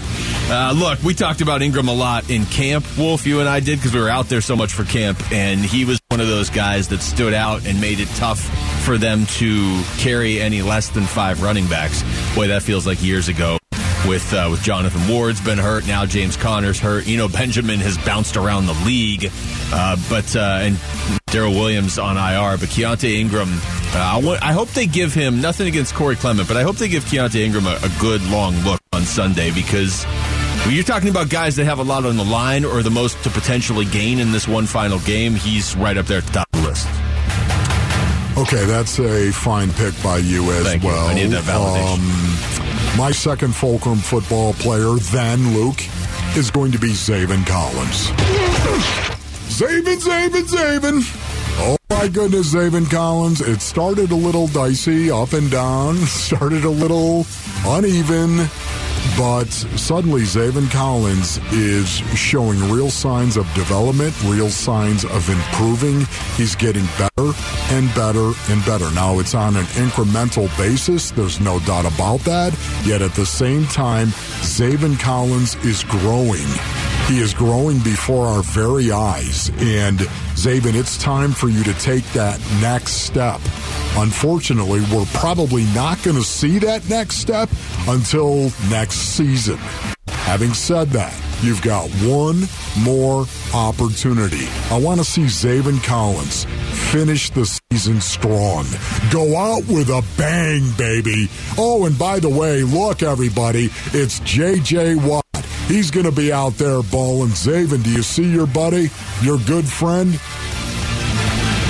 [0.50, 3.24] Uh, look, we talked about Ingram a lot in camp, Wolf.
[3.24, 5.84] You and I did because we were out there so much for camp, and he
[5.84, 8.40] was one of those guys that stood out and made it tough
[8.84, 12.02] for them to carry any less than five running backs.
[12.34, 13.59] Boy, that feels like years ago.
[14.08, 17.06] With uh, with Jonathan Ward's been hurt now, James Conner's hurt.
[17.06, 19.30] You know, Benjamin has bounced around the league,
[19.72, 20.78] uh, but uh, and
[21.26, 22.56] Darrel Williams on IR.
[22.56, 26.48] But Keaontay Ingram, uh, I, want, I hope they give him nothing against Corey Clement,
[26.48, 30.04] but I hope they give Keaontay Ingram a, a good long look on Sunday because
[30.64, 33.22] when you're talking about guys that have a lot on the line or the most
[33.24, 36.48] to potentially gain in this one final game, he's right up there at the top
[36.52, 36.88] of the list.
[38.38, 40.88] Okay, that's a fine pick by you as Thank you.
[40.88, 41.06] well.
[41.08, 42.59] I need that validation.
[42.59, 42.59] Um,
[42.96, 45.80] my second Fulcrum football player, then Luke,
[46.36, 48.08] is going to be Zaven Collins.
[49.48, 51.00] Zaven, Zaven, Zaven.
[51.62, 53.40] Oh my goodness, Zaven Collins.
[53.40, 57.26] It started a little dicey, up and down, started a little
[57.66, 58.48] uneven,
[59.16, 66.06] but suddenly Zaven Collins is showing real signs of development, real signs of improving.
[66.36, 67.32] He's getting better
[67.70, 68.90] and better and better.
[68.94, 71.10] Now it's on an incremental basis.
[71.10, 72.56] There's no doubt about that.
[72.84, 74.08] Yet at the same time,
[74.42, 76.46] Zaven Collins is growing.
[77.06, 79.50] He is growing before our very eyes.
[79.58, 79.98] And
[80.34, 83.40] Zaven, it's time for you to take that next step.
[83.96, 87.48] Unfortunately, we're probably not going to see that next step
[87.88, 89.58] until next season.
[90.08, 92.44] Having said that, you've got one
[92.84, 94.46] more opportunity.
[94.70, 96.44] I want to see Zaven Collins
[96.92, 98.64] finish the season strong.
[99.10, 101.28] Go out with a bang, baby.
[101.58, 104.96] Oh, and by the way, look, everybody, it's J.J.
[104.96, 105.24] Watt.
[105.66, 107.30] He's going to be out there balling.
[107.30, 108.90] Zaven, do you see your buddy,
[109.22, 110.18] your good friend?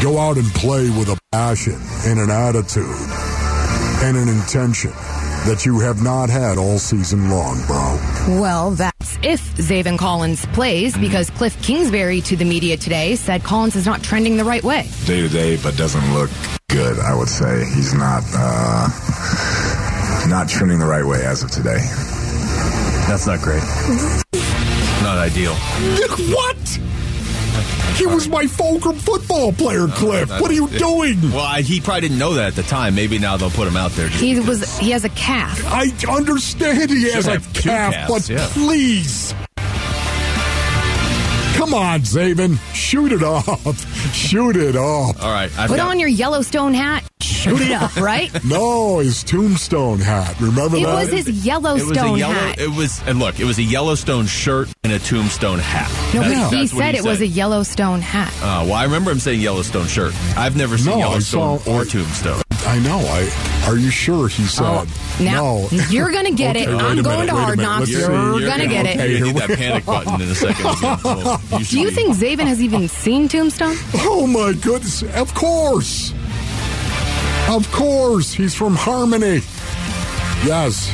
[0.02, 2.84] Go out and play with a passion and an attitude
[4.02, 4.92] and an intention
[5.44, 8.40] that you have not had all season long, bro.
[8.40, 13.76] Well, that's if Zaven Collins plays, because Cliff Kingsbury to the media today said Collins
[13.76, 14.88] is not trending the right way.
[15.04, 16.30] day to day, but doesn't look
[16.70, 16.98] good.
[16.98, 18.88] I would say he's not uh,
[20.28, 21.78] not trending the right way as of today.
[23.06, 23.62] That's not great.
[25.02, 25.54] Not ideal.
[26.34, 26.80] What?
[28.00, 30.30] He was my Fulcrum football player, oh, Cliff.
[30.30, 31.20] What are you doing?
[31.20, 32.94] Well, I, he probably didn't know that at the time.
[32.94, 34.08] Maybe now they'll put him out there.
[34.08, 34.60] He because.
[34.60, 35.62] was he has a calf.
[35.66, 38.48] I understand he has a have calf, calves, but yeah.
[38.52, 39.34] please.
[41.60, 42.58] Come on, Zaven.
[42.74, 44.14] Shoot it off.
[44.14, 45.22] Shoot it off.
[45.22, 45.50] All right.
[45.58, 48.30] I've Put got- on your Yellowstone hat, shoot it up, right?
[48.44, 50.40] No, his tombstone hat.
[50.40, 50.94] Remember It that?
[50.94, 52.34] was his Yellowstone It was a Yellowstone yellow.
[52.34, 52.58] hat.
[52.58, 53.38] It was and look.
[53.40, 55.90] It was a Yellowstone shirt and a Tombstone hat.
[56.14, 58.32] no, That's- but he that's what said it was a Yellowstone hat.
[58.42, 60.14] Uh, well, I remember him saying Yellowstone shirt.
[60.38, 62.42] I've never seen No, Yellowstone saw- or Tombstone.
[62.66, 62.98] I know.
[62.98, 64.86] I are you sure he said Oh,
[65.20, 65.78] now no?
[65.90, 66.68] you're gonna get it.
[66.68, 67.58] Okay, wait I'm a going minute, to Hard.
[67.58, 67.80] Knocks.
[67.80, 68.00] Let's You're,
[68.40, 68.46] see.
[68.46, 69.18] gonna get okay, it.
[69.18, 70.64] You need that panic button in a second.
[71.04, 73.76] Well, Do you usually- think Zaven has even seen Tombstone?
[73.94, 75.02] Oh my goodness!
[75.14, 76.12] Of course,
[77.48, 79.40] of course, he's from Hominy.
[80.44, 80.90] Yes,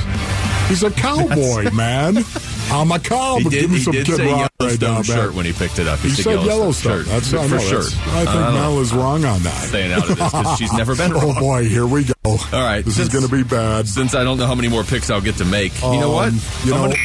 [0.69, 2.17] he's a cowboy, man.
[2.71, 3.43] I'm a cowboy.
[3.45, 5.87] He did, Give me he some Kid Rock right now, shirt when he picked it
[5.87, 5.99] up.
[6.01, 7.05] He said Yellowstone.
[7.05, 7.07] shirt.
[7.07, 7.81] That's I for sure.
[7.81, 8.55] I think.
[8.55, 9.55] Mel is wrong on that.
[9.69, 12.13] Staying out of this because she's never been Oh boy, here we go.
[12.25, 13.87] All right, this since- is going to be bad.
[13.89, 16.29] Since I don't know how many more picks I'll get to make, you know what?
[16.33, 16.97] Um, You I'm know.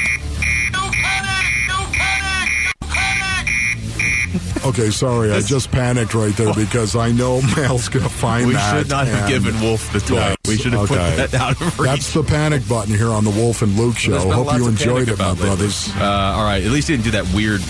[4.64, 8.54] Okay, sorry, I just panicked right there because I know Mel's going to find we
[8.54, 8.74] that.
[8.74, 10.16] We should not have given Wolf the toy.
[10.16, 11.16] Yes, we should have okay.
[11.18, 11.90] put that out of reach.
[11.90, 14.12] That's the panic button here on the Wolf and Luke show.
[14.12, 15.48] There's Hope you enjoyed it, my about lately.
[15.48, 15.90] brothers.
[15.96, 17.62] Uh, all right, at least he didn't do that weird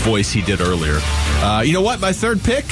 [0.00, 0.98] voice he did earlier.
[1.42, 2.00] Uh, you know what?
[2.00, 2.64] My third pick,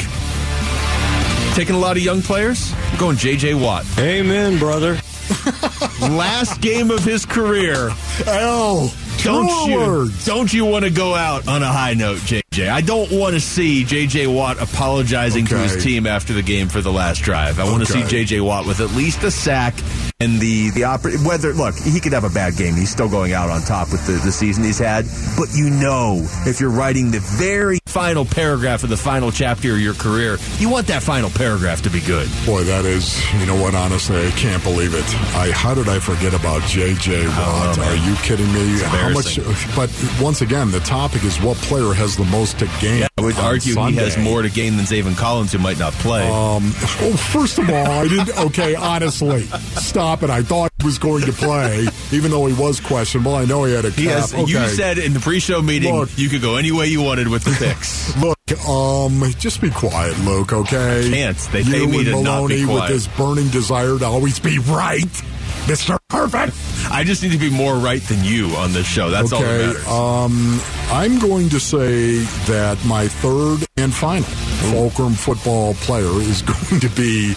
[1.54, 3.54] taking a lot of young players, I'm going J.J.
[3.54, 3.84] Watt.
[3.98, 4.94] Amen, brother.
[6.00, 7.90] Last game of his career.
[8.26, 8.90] L.
[9.24, 10.24] Don't you, words.
[10.24, 12.68] don't you want to go out on a high note, JJ?
[12.68, 16.80] I don't want to see JJ Watt apologizing to his team after the game for
[16.80, 17.58] the last drive.
[17.58, 19.74] I want to see JJ Watt with at least a sack
[20.20, 22.74] and the the oper- whether look he could have a bad game.
[22.74, 25.06] He's still going out on top with the, the season he's had.
[25.36, 29.80] But you know, if you're writing the very final paragraph of the final chapter of
[29.80, 32.28] your career, you want that final paragraph to be good.
[32.46, 35.04] Boy, that is, you know what, honestly, I can't believe it.
[35.34, 37.24] I How did I forget about J.J.
[37.26, 37.76] Oh, Watt?
[37.76, 38.78] know, Are you kidding me?
[38.82, 39.40] How much?
[39.74, 39.90] But
[40.22, 43.08] once again, the topic is what player has the most to gain?
[43.18, 45.92] I would on argue he has more to gain than Zaven Collins, who might not
[45.94, 46.22] play.
[46.22, 48.38] Um, well, first of all, I didn't.
[48.38, 50.30] Okay, honestly, stop it.
[50.30, 53.34] I thought he was going to play, even though he was questionable.
[53.34, 53.98] I know he had a cap.
[53.98, 54.44] has, okay.
[54.44, 56.10] You said in the pre-show meeting Look.
[56.16, 58.16] you could go any way you wanted with the picks.
[58.22, 60.52] Look, um, just be quiet, Luke.
[60.52, 61.36] Okay, Can't.
[61.36, 64.38] They you pay me and to not Maloney be with this burning desire to always
[64.38, 65.22] be right,
[65.68, 66.54] Mister Perfect.
[66.90, 69.10] I just need to be more right than you on this show.
[69.10, 69.86] That's all that okay, matters.
[69.86, 76.80] um, I'm going to say that my third and final Fulcrum football player is going
[76.80, 77.34] to be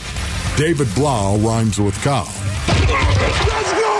[0.55, 1.37] David Blough.
[1.39, 2.25] Rhymes with cow.
[2.67, 3.99] Let's go,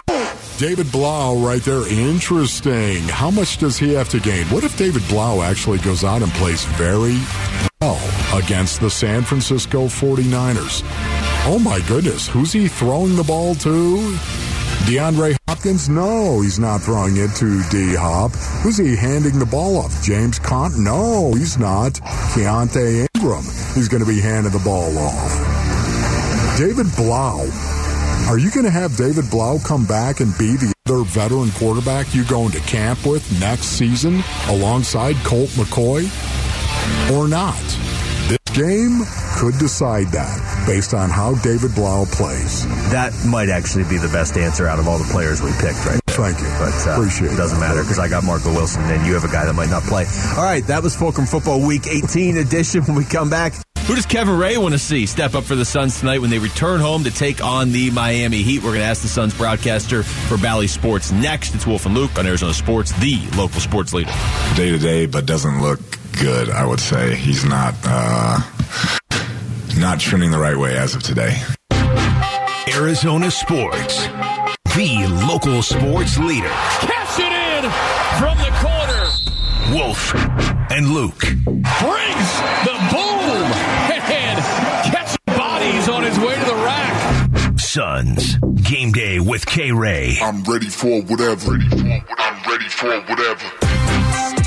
[0.58, 1.86] David Blough right there.
[1.88, 3.04] Interesting.
[3.10, 4.46] How much does he have to gain?
[4.48, 7.17] What if David Blough actually goes out and plays very
[7.82, 8.00] well
[8.38, 10.84] against the San Francisco 49ers?
[11.43, 12.27] Oh my goodness.
[12.27, 14.15] Who's he throwing the ball to?
[14.86, 15.89] DeAndre Hopkins?
[15.89, 18.32] No, he's not throwing it to D Hop.
[18.62, 20.04] Who's he handing the ball off?
[20.04, 20.84] James Conn?
[20.84, 21.93] No, he's not.
[22.34, 23.43] Keaontay Ingram.
[23.73, 26.58] He's going to be handing the ball off.
[26.58, 27.49] David Blough.
[28.30, 32.13] Are you going to have David Blough come back and be the other veteran quarterback
[32.13, 36.06] you go into camp with next season alongside Colt McCoy?
[37.12, 37.60] Or not?
[38.30, 39.01] This game
[39.38, 42.65] could decide that based on how David Blough plays.
[42.91, 46.00] That might actually be the best answer out of all the players we picked right
[46.06, 46.15] there.
[46.15, 46.47] Thank you.
[46.60, 49.32] But uh, Appreciate it doesn't matter because I got Marco Wilson and you have a
[49.32, 50.06] guy that might not play.
[50.38, 52.84] All right, that was Fulcrum Football Week 18 edition.
[52.91, 53.54] When we come back,
[53.86, 56.39] Who does Kevin Ray want to see step up for the Suns tonight when they
[56.39, 58.60] return home to take on the Miami Heat?
[58.60, 61.56] We're going to ask the Suns broadcaster for Bally Sports next.
[61.56, 64.12] It's Wolf and Luke on Arizona Sports, the local sports leader.
[64.56, 65.80] Day to day, but doesn't look
[66.19, 66.50] good.
[66.50, 68.39] I would say he's not uh,
[69.82, 71.36] not trending the right way as of today.
[72.72, 74.06] Arizona Sports,
[74.76, 76.48] the local sports leader.
[76.48, 77.63] Cash it in
[78.20, 79.10] from the corner.
[79.76, 80.13] Wolf
[80.72, 81.20] and Luke.
[81.20, 83.52] Brings the boom
[83.98, 84.38] and
[84.86, 87.60] catching bodies on his way to the rack.
[87.60, 90.17] Suns, game day with K Ray.
[90.22, 91.54] I'm ready for whatever.
[91.54, 94.40] I'm ready for whatever.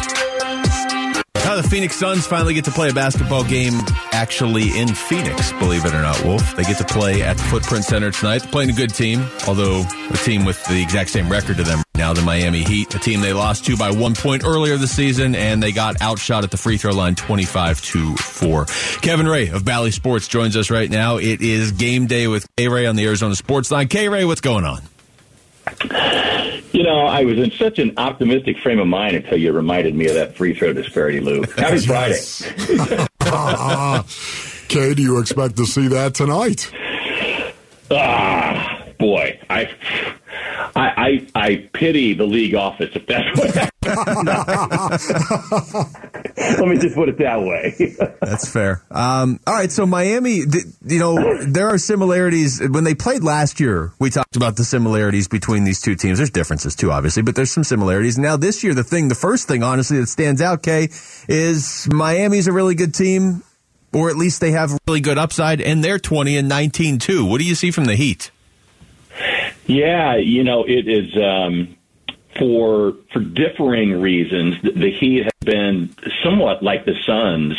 [1.57, 3.75] The Phoenix Suns finally get to play a basketball game
[4.13, 6.57] actually in Phoenix, believe it or not, Wolf.
[6.57, 8.39] They get to play at the Footprint Center tonight.
[8.43, 11.85] They're playing a good team, although a team with the exact same record to them
[11.95, 15.37] now, the Miami Heat, a team they lost to by one point earlier this season,
[15.37, 18.65] and they got outshot at the free throw line 25 to 4.
[19.01, 21.19] Kevin Ray of Bally Sports joins us right now.
[21.19, 23.87] It is game day with K Ray on the Arizona Sports Line.
[23.87, 24.83] K Ray, what's going on?
[26.75, 30.09] You know, I was in such an optimistic frame of mind until you reminded me
[30.09, 31.43] of that free throw disparity, Lou.
[31.57, 32.19] Happy Friday.
[34.67, 36.69] Kay, do you expect to see that tonight?
[37.93, 39.71] Ah, boy, I,
[40.77, 43.71] I, I, I pity the league office if that's what.
[46.37, 47.75] Let me just put it that way.
[48.21, 48.83] That's fair.
[48.91, 52.61] Um, all right, so Miami, th- you know, there are similarities.
[52.61, 56.19] When they played last year, we talked about the similarities between these two teams.
[56.19, 58.19] There's differences too, obviously, but there's some similarities.
[58.19, 60.89] Now this year, the thing, the first thing, honestly, that stands out, Kay,
[61.29, 63.43] is Miami's a really good team,
[63.93, 67.25] or at least they have Really good upside, and they're 20 and 19 too.
[67.25, 68.31] What do you see from the Heat?
[69.67, 71.77] Yeah, you know, it is um,
[72.39, 74.61] for for differing reasons.
[74.63, 77.59] The, the Heat has been somewhat like the Suns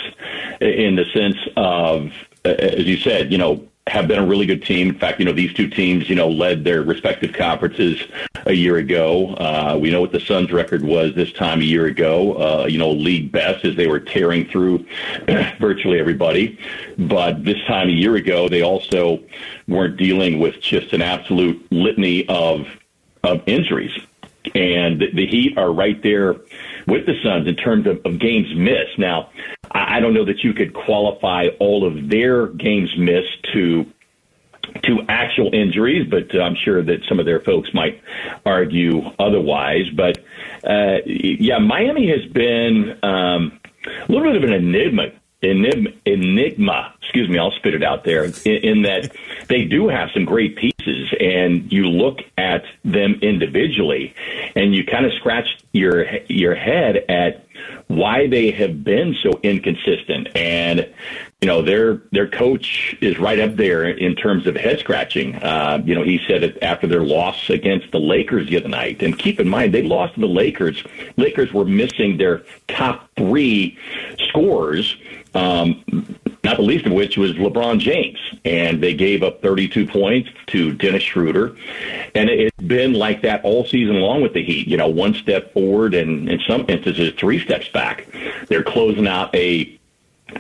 [0.62, 2.12] in the sense of,
[2.44, 4.90] as you said, you know, have been a really good team.
[4.90, 8.02] In fact, you know, these two teams, you know, led their respective conferences
[8.48, 9.36] a year ago.
[9.36, 12.34] Uh, we know what the Suns' record was this time a year ago.
[12.34, 14.86] Uh, you know, league best as they were tearing through
[15.60, 16.60] virtually everybody.
[16.98, 19.20] But this time a year ago, they also
[19.68, 22.68] weren't dealing with just an absolute litany of
[23.24, 23.92] of injuries.
[24.54, 26.36] And the, Heat are right there
[26.88, 29.00] with the Suns in terms of, of games missed.
[29.00, 29.30] Now,
[29.76, 33.86] I, don't know that you could qualify all of their games missed to
[34.84, 38.02] to actual injuries, but I'm sure that some of their folks might
[38.46, 39.90] argue otherwise.
[39.96, 40.18] But
[40.68, 45.12] uh, yeah, Miami has been um, a little bit of an enigma.
[45.46, 48.26] Enigma, enigma, excuse me, I'll spit it out there.
[48.26, 49.16] In, in that
[49.48, 54.14] they do have some great pieces, and you look at them individually,
[54.56, 57.46] and you kind of scratch your your head at
[57.88, 60.30] why they have been so inconsistent.
[60.36, 60.92] And
[61.42, 65.36] you know, their their coach is right up there in terms of head scratching.
[65.36, 69.04] Uh, you know, he said it after their loss against the Lakers the other night.
[69.04, 70.84] And keep in mind, they lost to the Lakers.
[71.18, 73.78] Lakers were missing their top three
[74.30, 74.98] scorers.
[75.36, 75.84] Um,
[76.46, 78.18] not the least of which was LeBron James.
[78.46, 81.56] And they gave up 32 points to Dennis Schroeder.
[82.14, 84.68] And it's been like that all season long with the Heat.
[84.68, 88.08] You know, one step forward and in some instances, three steps back.
[88.48, 89.78] They're closing out a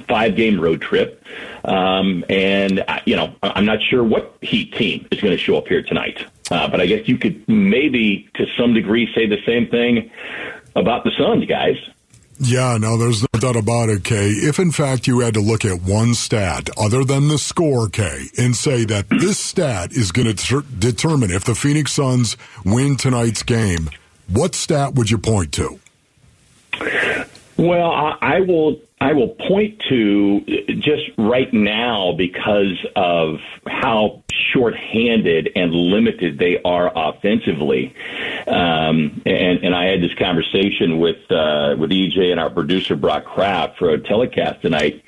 [0.08, 1.24] five game road trip.
[1.64, 5.58] Um, and, uh, you know, I'm not sure what Heat team is going to show
[5.58, 6.24] up here tonight.
[6.52, 10.12] Uh, but I guess you could maybe to some degree say the same thing
[10.76, 11.78] about the Suns, guys.
[12.40, 14.30] Yeah, no, there's no doubt about it, Kay.
[14.30, 18.26] If in fact you had to look at one stat other than the score, Kay,
[18.38, 22.98] and say that this stat is going to ter- determine if the Phoenix Suns win
[22.98, 23.90] tonight's game,
[24.28, 25.80] what stat would you point to?
[27.58, 28.82] Well, I, I will.
[29.00, 30.40] I will point to
[30.80, 34.24] just right now because of how
[34.56, 37.94] shorthanded and limited they are offensively.
[38.48, 43.26] Um, and, and I had this conversation with uh, with EJ and our producer Brock
[43.26, 45.04] Kraft for a telecast tonight.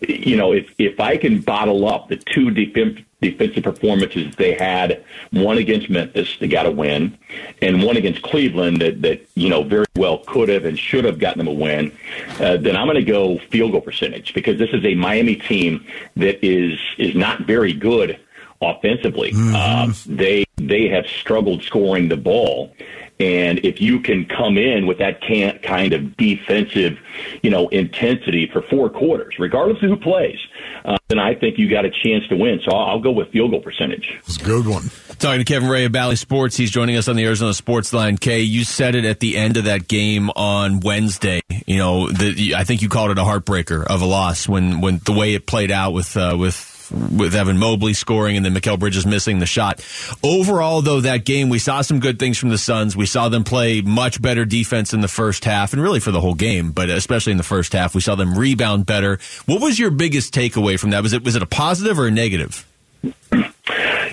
[0.00, 5.04] You know, if if I can bottle up the two defensive defensive performances they had,
[5.32, 7.18] one against Memphis, they got a win,
[7.60, 11.18] and one against Cleveland that, that you know, very well could have and should have
[11.18, 11.90] gotten them a win,
[12.38, 15.84] uh, then I'm going to go field goal percentage because this is a Miami team
[16.14, 18.20] that is is not very good
[18.60, 19.32] offensively.
[19.32, 19.54] Mm-hmm.
[19.54, 22.72] Uh, they they have struggled scoring the ball,
[23.20, 26.98] and if you can come in with that can't kind of defensive,
[27.42, 30.38] you know, intensity for four quarters, regardless of who plays,
[30.84, 32.60] uh, then I think you got a chance to win.
[32.64, 34.18] So I'll, I'll go with field goal percentage.
[34.20, 34.90] It's a good one.
[35.18, 36.56] Talking to Kevin Ray of Bally Sports.
[36.56, 38.18] He's joining us on the Arizona Sports Line.
[38.18, 41.40] Kay, you said it at the end of that game on Wednesday.
[41.66, 44.98] You know, the, I think you called it a heartbreaker of a loss when, when
[45.04, 48.78] the way it played out with, uh, with with Evan Mobley scoring and then Mikal
[48.78, 49.84] Bridges missing the shot.
[50.22, 52.96] Overall, though, that game, we saw some good things from the Suns.
[52.96, 56.20] We saw them play much better defense in the first half and really for the
[56.20, 59.18] whole game, but especially in the first half, we saw them rebound better.
[59.46, 61.02] What was your biggest takeaway from that?
[61.02, 62.67] Was it, was it a positive or a negative?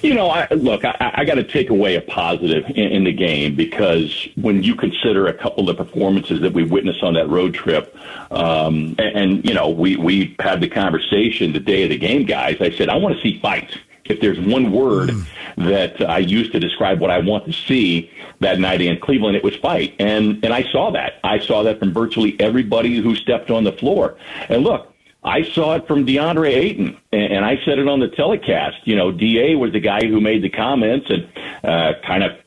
[0.06, 3.12] You know, I, look, I, I got to take away a positive in, in the
[3.12, 7.28] game because when you consider a couple of the performances that we witnessed on that
[7.28, 7.97] road trip,
[8.30, 12.24] um, and, and you know, we we had the conversation the day of the game,
[12.24, 12.58] guys.
[12.62, 13.78] I said I want to see fights.
[14.06, 15.26] If there's one word mm.
[15.58, 19.43] that I use to describe what I want to see that night in Cleveland, it
[19.43, 21.14] was fight, and and I saw that.
[21.24, 24.18] I saw that from virtually everybody who stepped on the floor.
[24.49, 24.95] And look,
[25.26, 28.78] I saw it from DeAndre Ayton, and I said it on the telecast.
[28.86, 31.28] You know, Da was the guy who made the comments and
[31.63, 32.38] uh, kind of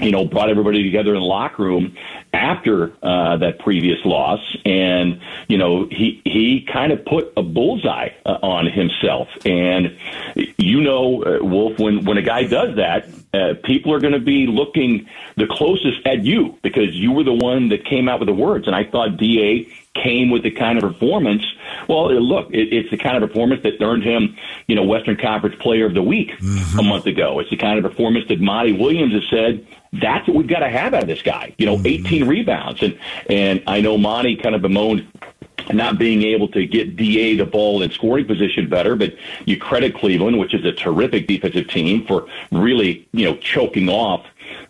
[0.00, 1.96] you know, brought everybody together in the locker room
[2.32, 8.08] after uh, that previous loss, and you know, he he kind of put a bullseye
[8.26, 9.28] uh, on himself.
[9.44, 9.96] And
[10.34, 14.18] you know, uh, Wolf, when when a guy does that, uh, people are going to
[14.18, 18.28] be looking the closest at you because you were the one that came out with
[18.28, 18.66] the words.
[18.66, 21.44] And I thought Da came with the kind of performance.
[21.88, 24.36] Well, look, it, it's the kind of performance that earned him,
[24.66, 26.78] you know, Western Conference Player of the Week mm-hmm.
[26.78, 27.38] a month ago.
[27.38, 30.68] It's the kind of performance that Monty Williams has said that's what we've got to
[30.68, 31.54] have out of this guy.
[31.58, 32.06] You know, mm-hmm.
[32.06, 32.98] 18 rebounds, and
[33.30, 35.06] and I know Monty kind of bemoaned
[35.72, 39.14] not being able to get DA the ball in scoring position better, but
[39.46, 44.26] you credit Cleveland, which is a terrific defensive team, for really, you know, choking off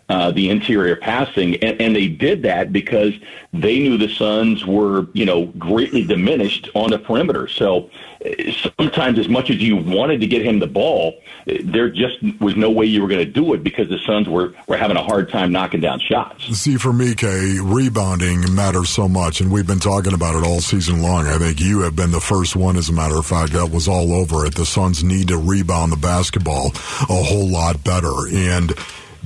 [0.07, 3.13] uh, the interior passing, and, and they did that because
[3.53, 7.47] they knew the Suns were, you know, greatly diminished on the perimeter.
[7.47, 7.89] So
[8.23, 11.15] uh, sometimes, as much as you wanted to get him the ball,
[11.63, 14.53] there just was no way you were going to do it because the Suns were
[14.67, 16.45] were having a hard time knocking down shots.
[16.55, 20.61] See, for me, Kay, rebounding matters so much, and we've been talking about it all
[20.61, 21.25] season long.
[21.25, 23.87] I think you have been the first one, as a matter of fact, that was
[23.87, 24.53] all over it.
[24.53, 28.71] The Suns need to rebound the basketball a whole lot better, and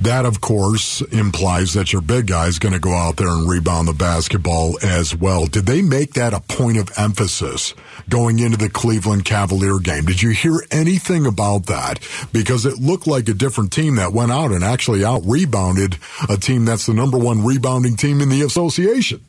[0.00, 3.48] that, of course, implies that your big guy is going to go out there and
[3.48, 5.46] rebound the basketball as well.
[5.46, 7.74] Did they make that a point of emphasis
[8.08, 10.04] going into the Cleveland Cavalier game?
[10.04, 12.00] Did you hear anything about that?
[12.32, 15.98] Because it looked like a different team that went out and actually out rebounded
[16.28, 19.24] a team that's the number one rebounding team in the association.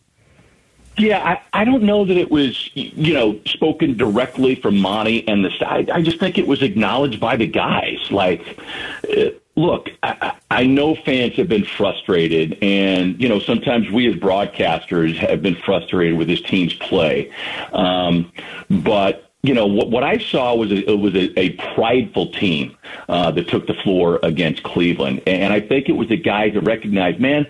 [0.97, 1.19] Yeah,
[1.53, 5.49] I, I don't know that it was, you know, spoken directly from Monty and the
[5.57, 5.89] side.
[5.89, 7.97] I just think it was acknowledged by the guys.
[8.11, 8.59] Like,
[9.09, 14.15] uh, look, I, I know fans have been frustrated, and you know sometimes we as
[14.15, 17.31] broadcasters have been frustrated with this team's play.
[17.73, 18.31] Um,
[18.69, 22.77] but you know what, what I saw was a, it was a, a prideful team
[23.09, 26.61] uh, that took the floor against Cleveland, and I think it was the guys that
[26.61, 27.47] recognized, man,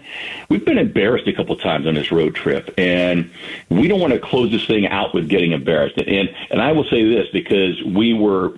[0.49, 3.30] we've been embarrassed a couple times on this road trip, and
[3.70, 5.97] we don't want to close this thing out with getting embarrassed.
[5.97, 8.54] And and I will say this because we were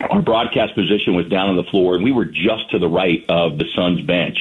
[0.00, 3.24] our broadcast position was down on the floor, and we were just to the right
[3.28, 4.38] of the Suns bench.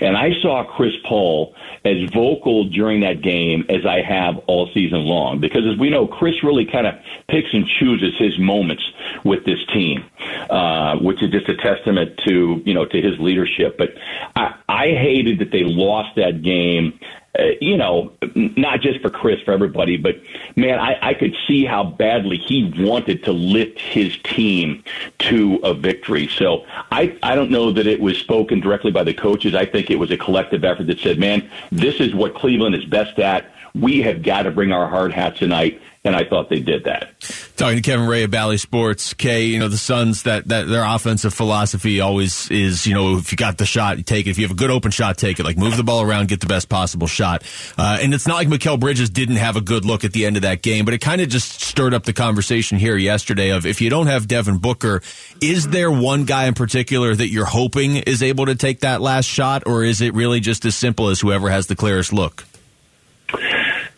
[0.00, 5.04] And I saw Chris Paul as vocal during that game as I have all season
[5.04, 6.94] long, because as we know, Chris really kind of
[7.28, 8.82] picks and chooses his moments
[9.24, 10.04] with this team,
[10.48, 13.76] uh, which is just a testament to you know to his leadership.
[13.78, 13.90] But
[14.36, 16.98] I, I hated that they lost that game
[17.38, 20.16] uh, you know, not just for Chris, for everybody, but
[20.56, 24.82] man, I, I could see how badly he wanted to lift his team
[25.20, 26.26] to a victory.
[26.26, 29.54] So I, I don't know that it was spoken directly by the coaches.
[29.54, 32.84] I think it was a collective effort that said, man, this is what Cleveland is
[32.84, 33.52] best at.
[33.74, 37.12] We have got to bring our hard hat tonight and I thought they did that.
[37.56, 40.84] Talking to Kevin Ray of Bally Sports, Kay, you know the Suns that that their
[40.84, 44.30] offensive philosophy always is, you know, if you got the shot, you take it.
[44.30, 45.44] If you have a good open shot, take it.
[45.44, 47.42] Like move the ball around, get the best possible shot.
[47.76, 50.36] Uh, and it's not like Mikal Bridges didn't have a good look at the end
[50.36, 53.66] of that game, but it kind of just stirred up the conversation here yesterday of
[53.66, 55.02] if you don't have Devin Booker,
[55.42, 59.26] is there one guy in particular that you're hoping is able to take that last
[59.26, 62.44] shot, or is it really just as simple as whoever has the clearest look?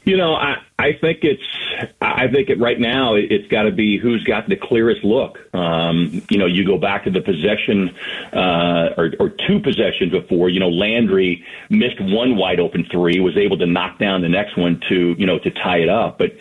[0.05, 1.43] You know, I, I think it's,
[2.01, 5.39] I think it right now it's got to be who's got the clearest look.
[5.55, 7.95] Um, you know, you go back to the possession,
[8.33, 13.37] uh, or, or two possessions before, you know, Landry missed one wide open three, was
[13.37, 16.19] able to knock down the next one to, you know, to tie it up.
[16.19, 16.37] But,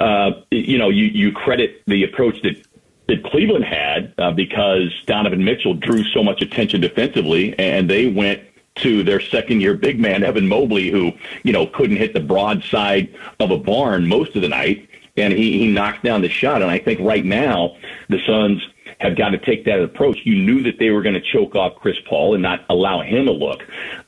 [0.00, 2.62] uh, you know, you, you credit the approach that
[3.08, 8.40] that Cleveland had uh, because Donovan Mitchell drew so much attention defensively, and they went
[8.82, 11.12] to their second year big man, Evan Mobley, who,
[11.42, 14.88] you know, couldn't hit the broadside of a barn most of the night.
[15.16, 16.62] And he, he knocked down the shot.
[16.62, 17.76] And I think right now
[18.08, 18.62] the Suns
[18.98, 20.18] have got to take that approach.
[20.24, 23.28] You knew that they were going to choke off Chris Paul and not allow him
[23.28, 23.62] a look.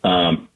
[0.04, 0.48] Um,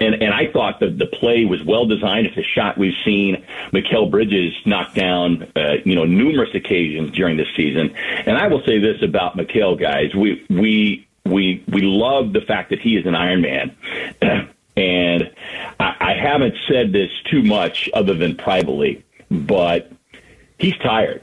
[0.00, 2.26] and, and I thought that the play was well designed.
[2.26, 7.36] It's a shot we've seen Mikal Bridges knock down, uh, you know, numerous occasions during
[7.36, 7.94] this season.
[8.26, 10.14] And I will say this about Mikal, guys.
[10.14, 13.76] We, we, we we love the fact that he is an Iron Man.
[14.76, 15.30] and
[15.80, 19.90] I, I haven't said this too much other than privately, but
[20.58, 21.22] he's tired.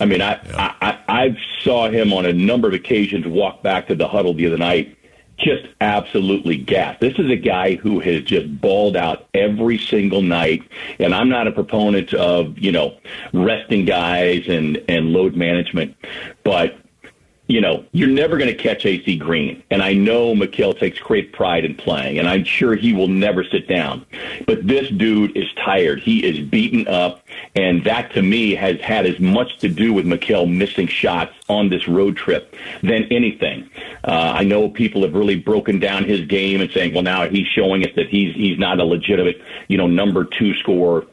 [0.00, 0.74] I mean, I, yeah.
[0.80, 4.34] I, I I saw him on a number of occasions walk back to the huddle
[4.34, 4.96] the other night,
[5.38, 7.00] just absolutely gassed.
[7.00, 10.62] This is a guy who has just balled out every single night,
[10.98, 12.98] and I'm not a proponent of you know
[13.32, 15.96] resting guys and and load management,
[16.44, 16.76] but
[17.48, 19.62] you know, you're never going to catch AC Green.
[19.70, 23.42] And I know Mikal takes great pride in playing, and I'm sure he will never
[23.42, 24.04] sit down.
[24.46, 26.00] But this dude is tired.
[26.00, 27.26] He is beaten up,
[27.56, 31.70] and that to me has had as much to do with Mikal missing shots on
[31.70, 33.70] this road trip than anything.
[34.04, 37.46] Uh, I know people have really broken down his game and saying, well, now he's
[37.46, 41.06] showing us that he's he's not a legitimate, you know, number two scorer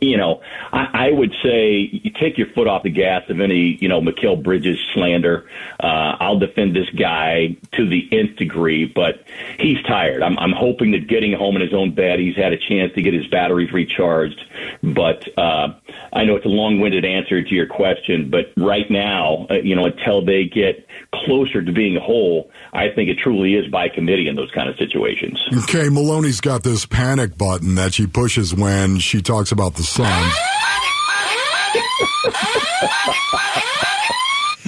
[0.00, 0.40] you know,
[0.72, 4.00] I, I would say you take your foot off the gas of any, you know,
[4.00, 5.48] Mikal Bridges slander.
[5.80, 9.24] Uh, I'll defend this guy to the nth degree, but
[9.58, 10.22] he's tired.
[10.22, 13.02] I'm, I'm hoping that getting home in his own bed, he's had a chance to
[13.02, 14.40] get his batteries recharged.
[14.82, 15.74] But uh,
[16.12, 19.86] I know it's a long-winded answer to your question, but right now, uh, you know,
[19.86, 20.85] until they get
[21.24, 24.76] closer to being whole, I think it truly is by committee in those kind of
[24.76, 25.42] situations.
[25.64, 30.34] Okay, Maloney's got this panic button that she pushes when she talks about the Suns.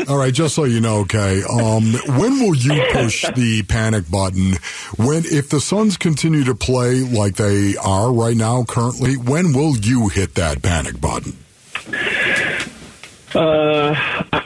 [0.09, 1.43] All right, just so you know, okay.
[1.43, 4.55] Um, when will you push the panic button?
[4.97, 9.77] When, if the Suns continue to play like they are right now, currently, when will
[9.77, 11.37] you hit that panic button?
[13.35, 14.43] Uh,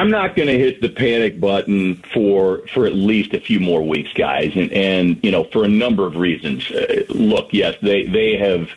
[0.00, 3.82] I'm not going to hit the panic button for for at least a few more
[3.86, 6.70] weeks, guys, and and you know for a number of reasons.
[6.70, 8.70] Uh, look, yes, they they have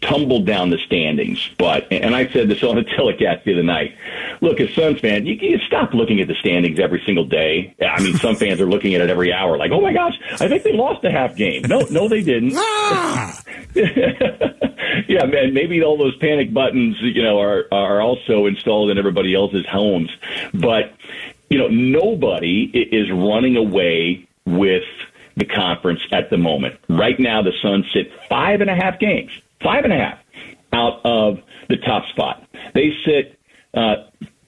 [0.00, 3.96] tumbled down the standings, but and I said this on the telecast the other night.
[4.40, 7.74] Look, as Suns fan, you, you stop looking at the standings every single day.
[7.80, 10.48] I mean, some fans are looking at it every hour, like, oh my gosh, I
[10.48, 11.62] think they lost a half game.
[11.62, 12.52] No, no, they didn't.
[12.54, 13.40] Ah!
[13.74, 19.34] yeah, man, maybe all those panic buttons, you know, are are also installed in everybody
[19.34, 20.10] else's homes.
[20.54, 20.94] But
[21.50, 24.84] you know, nobody is running away with
[25.36, 26.78] the conference at the moment.
[26.88, 29.30] Right now, the Suns sit five and a half games,
[29.62, 30.18] five and a half
[30.72, 31.38] out of
[31.68, 32.46] the top spot.
[32.74, 33.38] They sit
[33.74, 33.96] uh,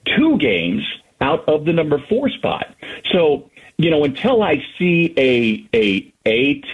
[0.05, 0.83] two games
[1.19, 2.75] out of the number four spot.
[3.11, 6.65] So you know, until I see a a eight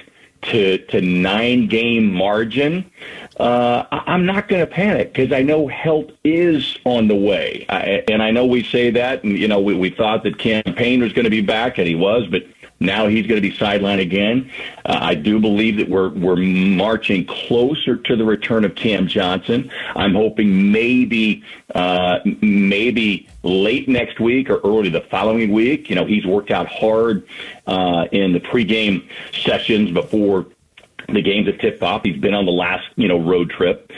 [0.43, 2.89] to to nine game margin,
[3.39, 8.03] uh, I'm not going to panic because I know help is on the way, I,
[8.09, 11.01] and I know we say that, and you know, we, we thought that Cam Payne
[11.01, 12.43] was going to be back, and he was, but
[12.79, 14.51] now he's going to be sidelined again.
[14.85, 19.71] Uh, I do believe that we're we're marching closer to the return of Cam Johnson.
[19.95, 25.89] I'm hoping maybe uh, maybe late next week or early the following week.
[25.89, 27.27] You know, he's worked out hard
[27.65, 30.45] uh, in the pregame sessions before
[31.09, 32.03] the games have tipped off.
[32.03, 33.91] He's been on the last you know road trip,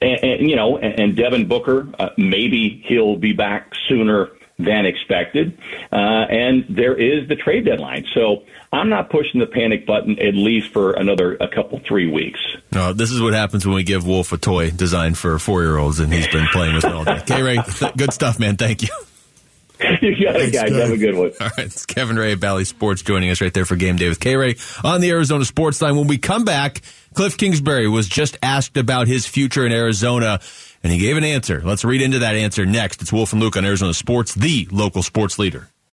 [0.00, 4.30] and, and you know, and, and Devin Booker uh, maybe he'll be back sooner
[4.64, 5.58] than expected.
[5.92, 10.34] Uh, and there is the trade deadline, so I'm not pushing the panic button at
[10.34, 12.40] least for another a couple three weeks.
[12.72, 15.76] No, this is what happens when we give Wolf a toy designed for four year
[15.76, 17.22] olds, and he's been playing with it all day.
[17.26, 18.56] K Ray, th- good stuff, man.
[18.56, 18.88] Thank you.
[20.02, 20.70] you got it, guys.
[20.72, 21.32] Have a good one.
[21.40, 24.08] All right, it's Kevin Ray of Bally Sports joining us right there for Game Day
[24.08, 25.96] with K Ray on the Arizona Sports Line.
[25.96, 26.82] When we come back,
[27.14, 30.40] Cliff Kingsbury was just asked about his future in Arizona,
[30.82, 31.60] and he gave an answer.
[31.64, 33.02] Let's read into that answer next.
[33.02, 35.68] It's Wolf and Luke on Arizona Sports, the local sports leader.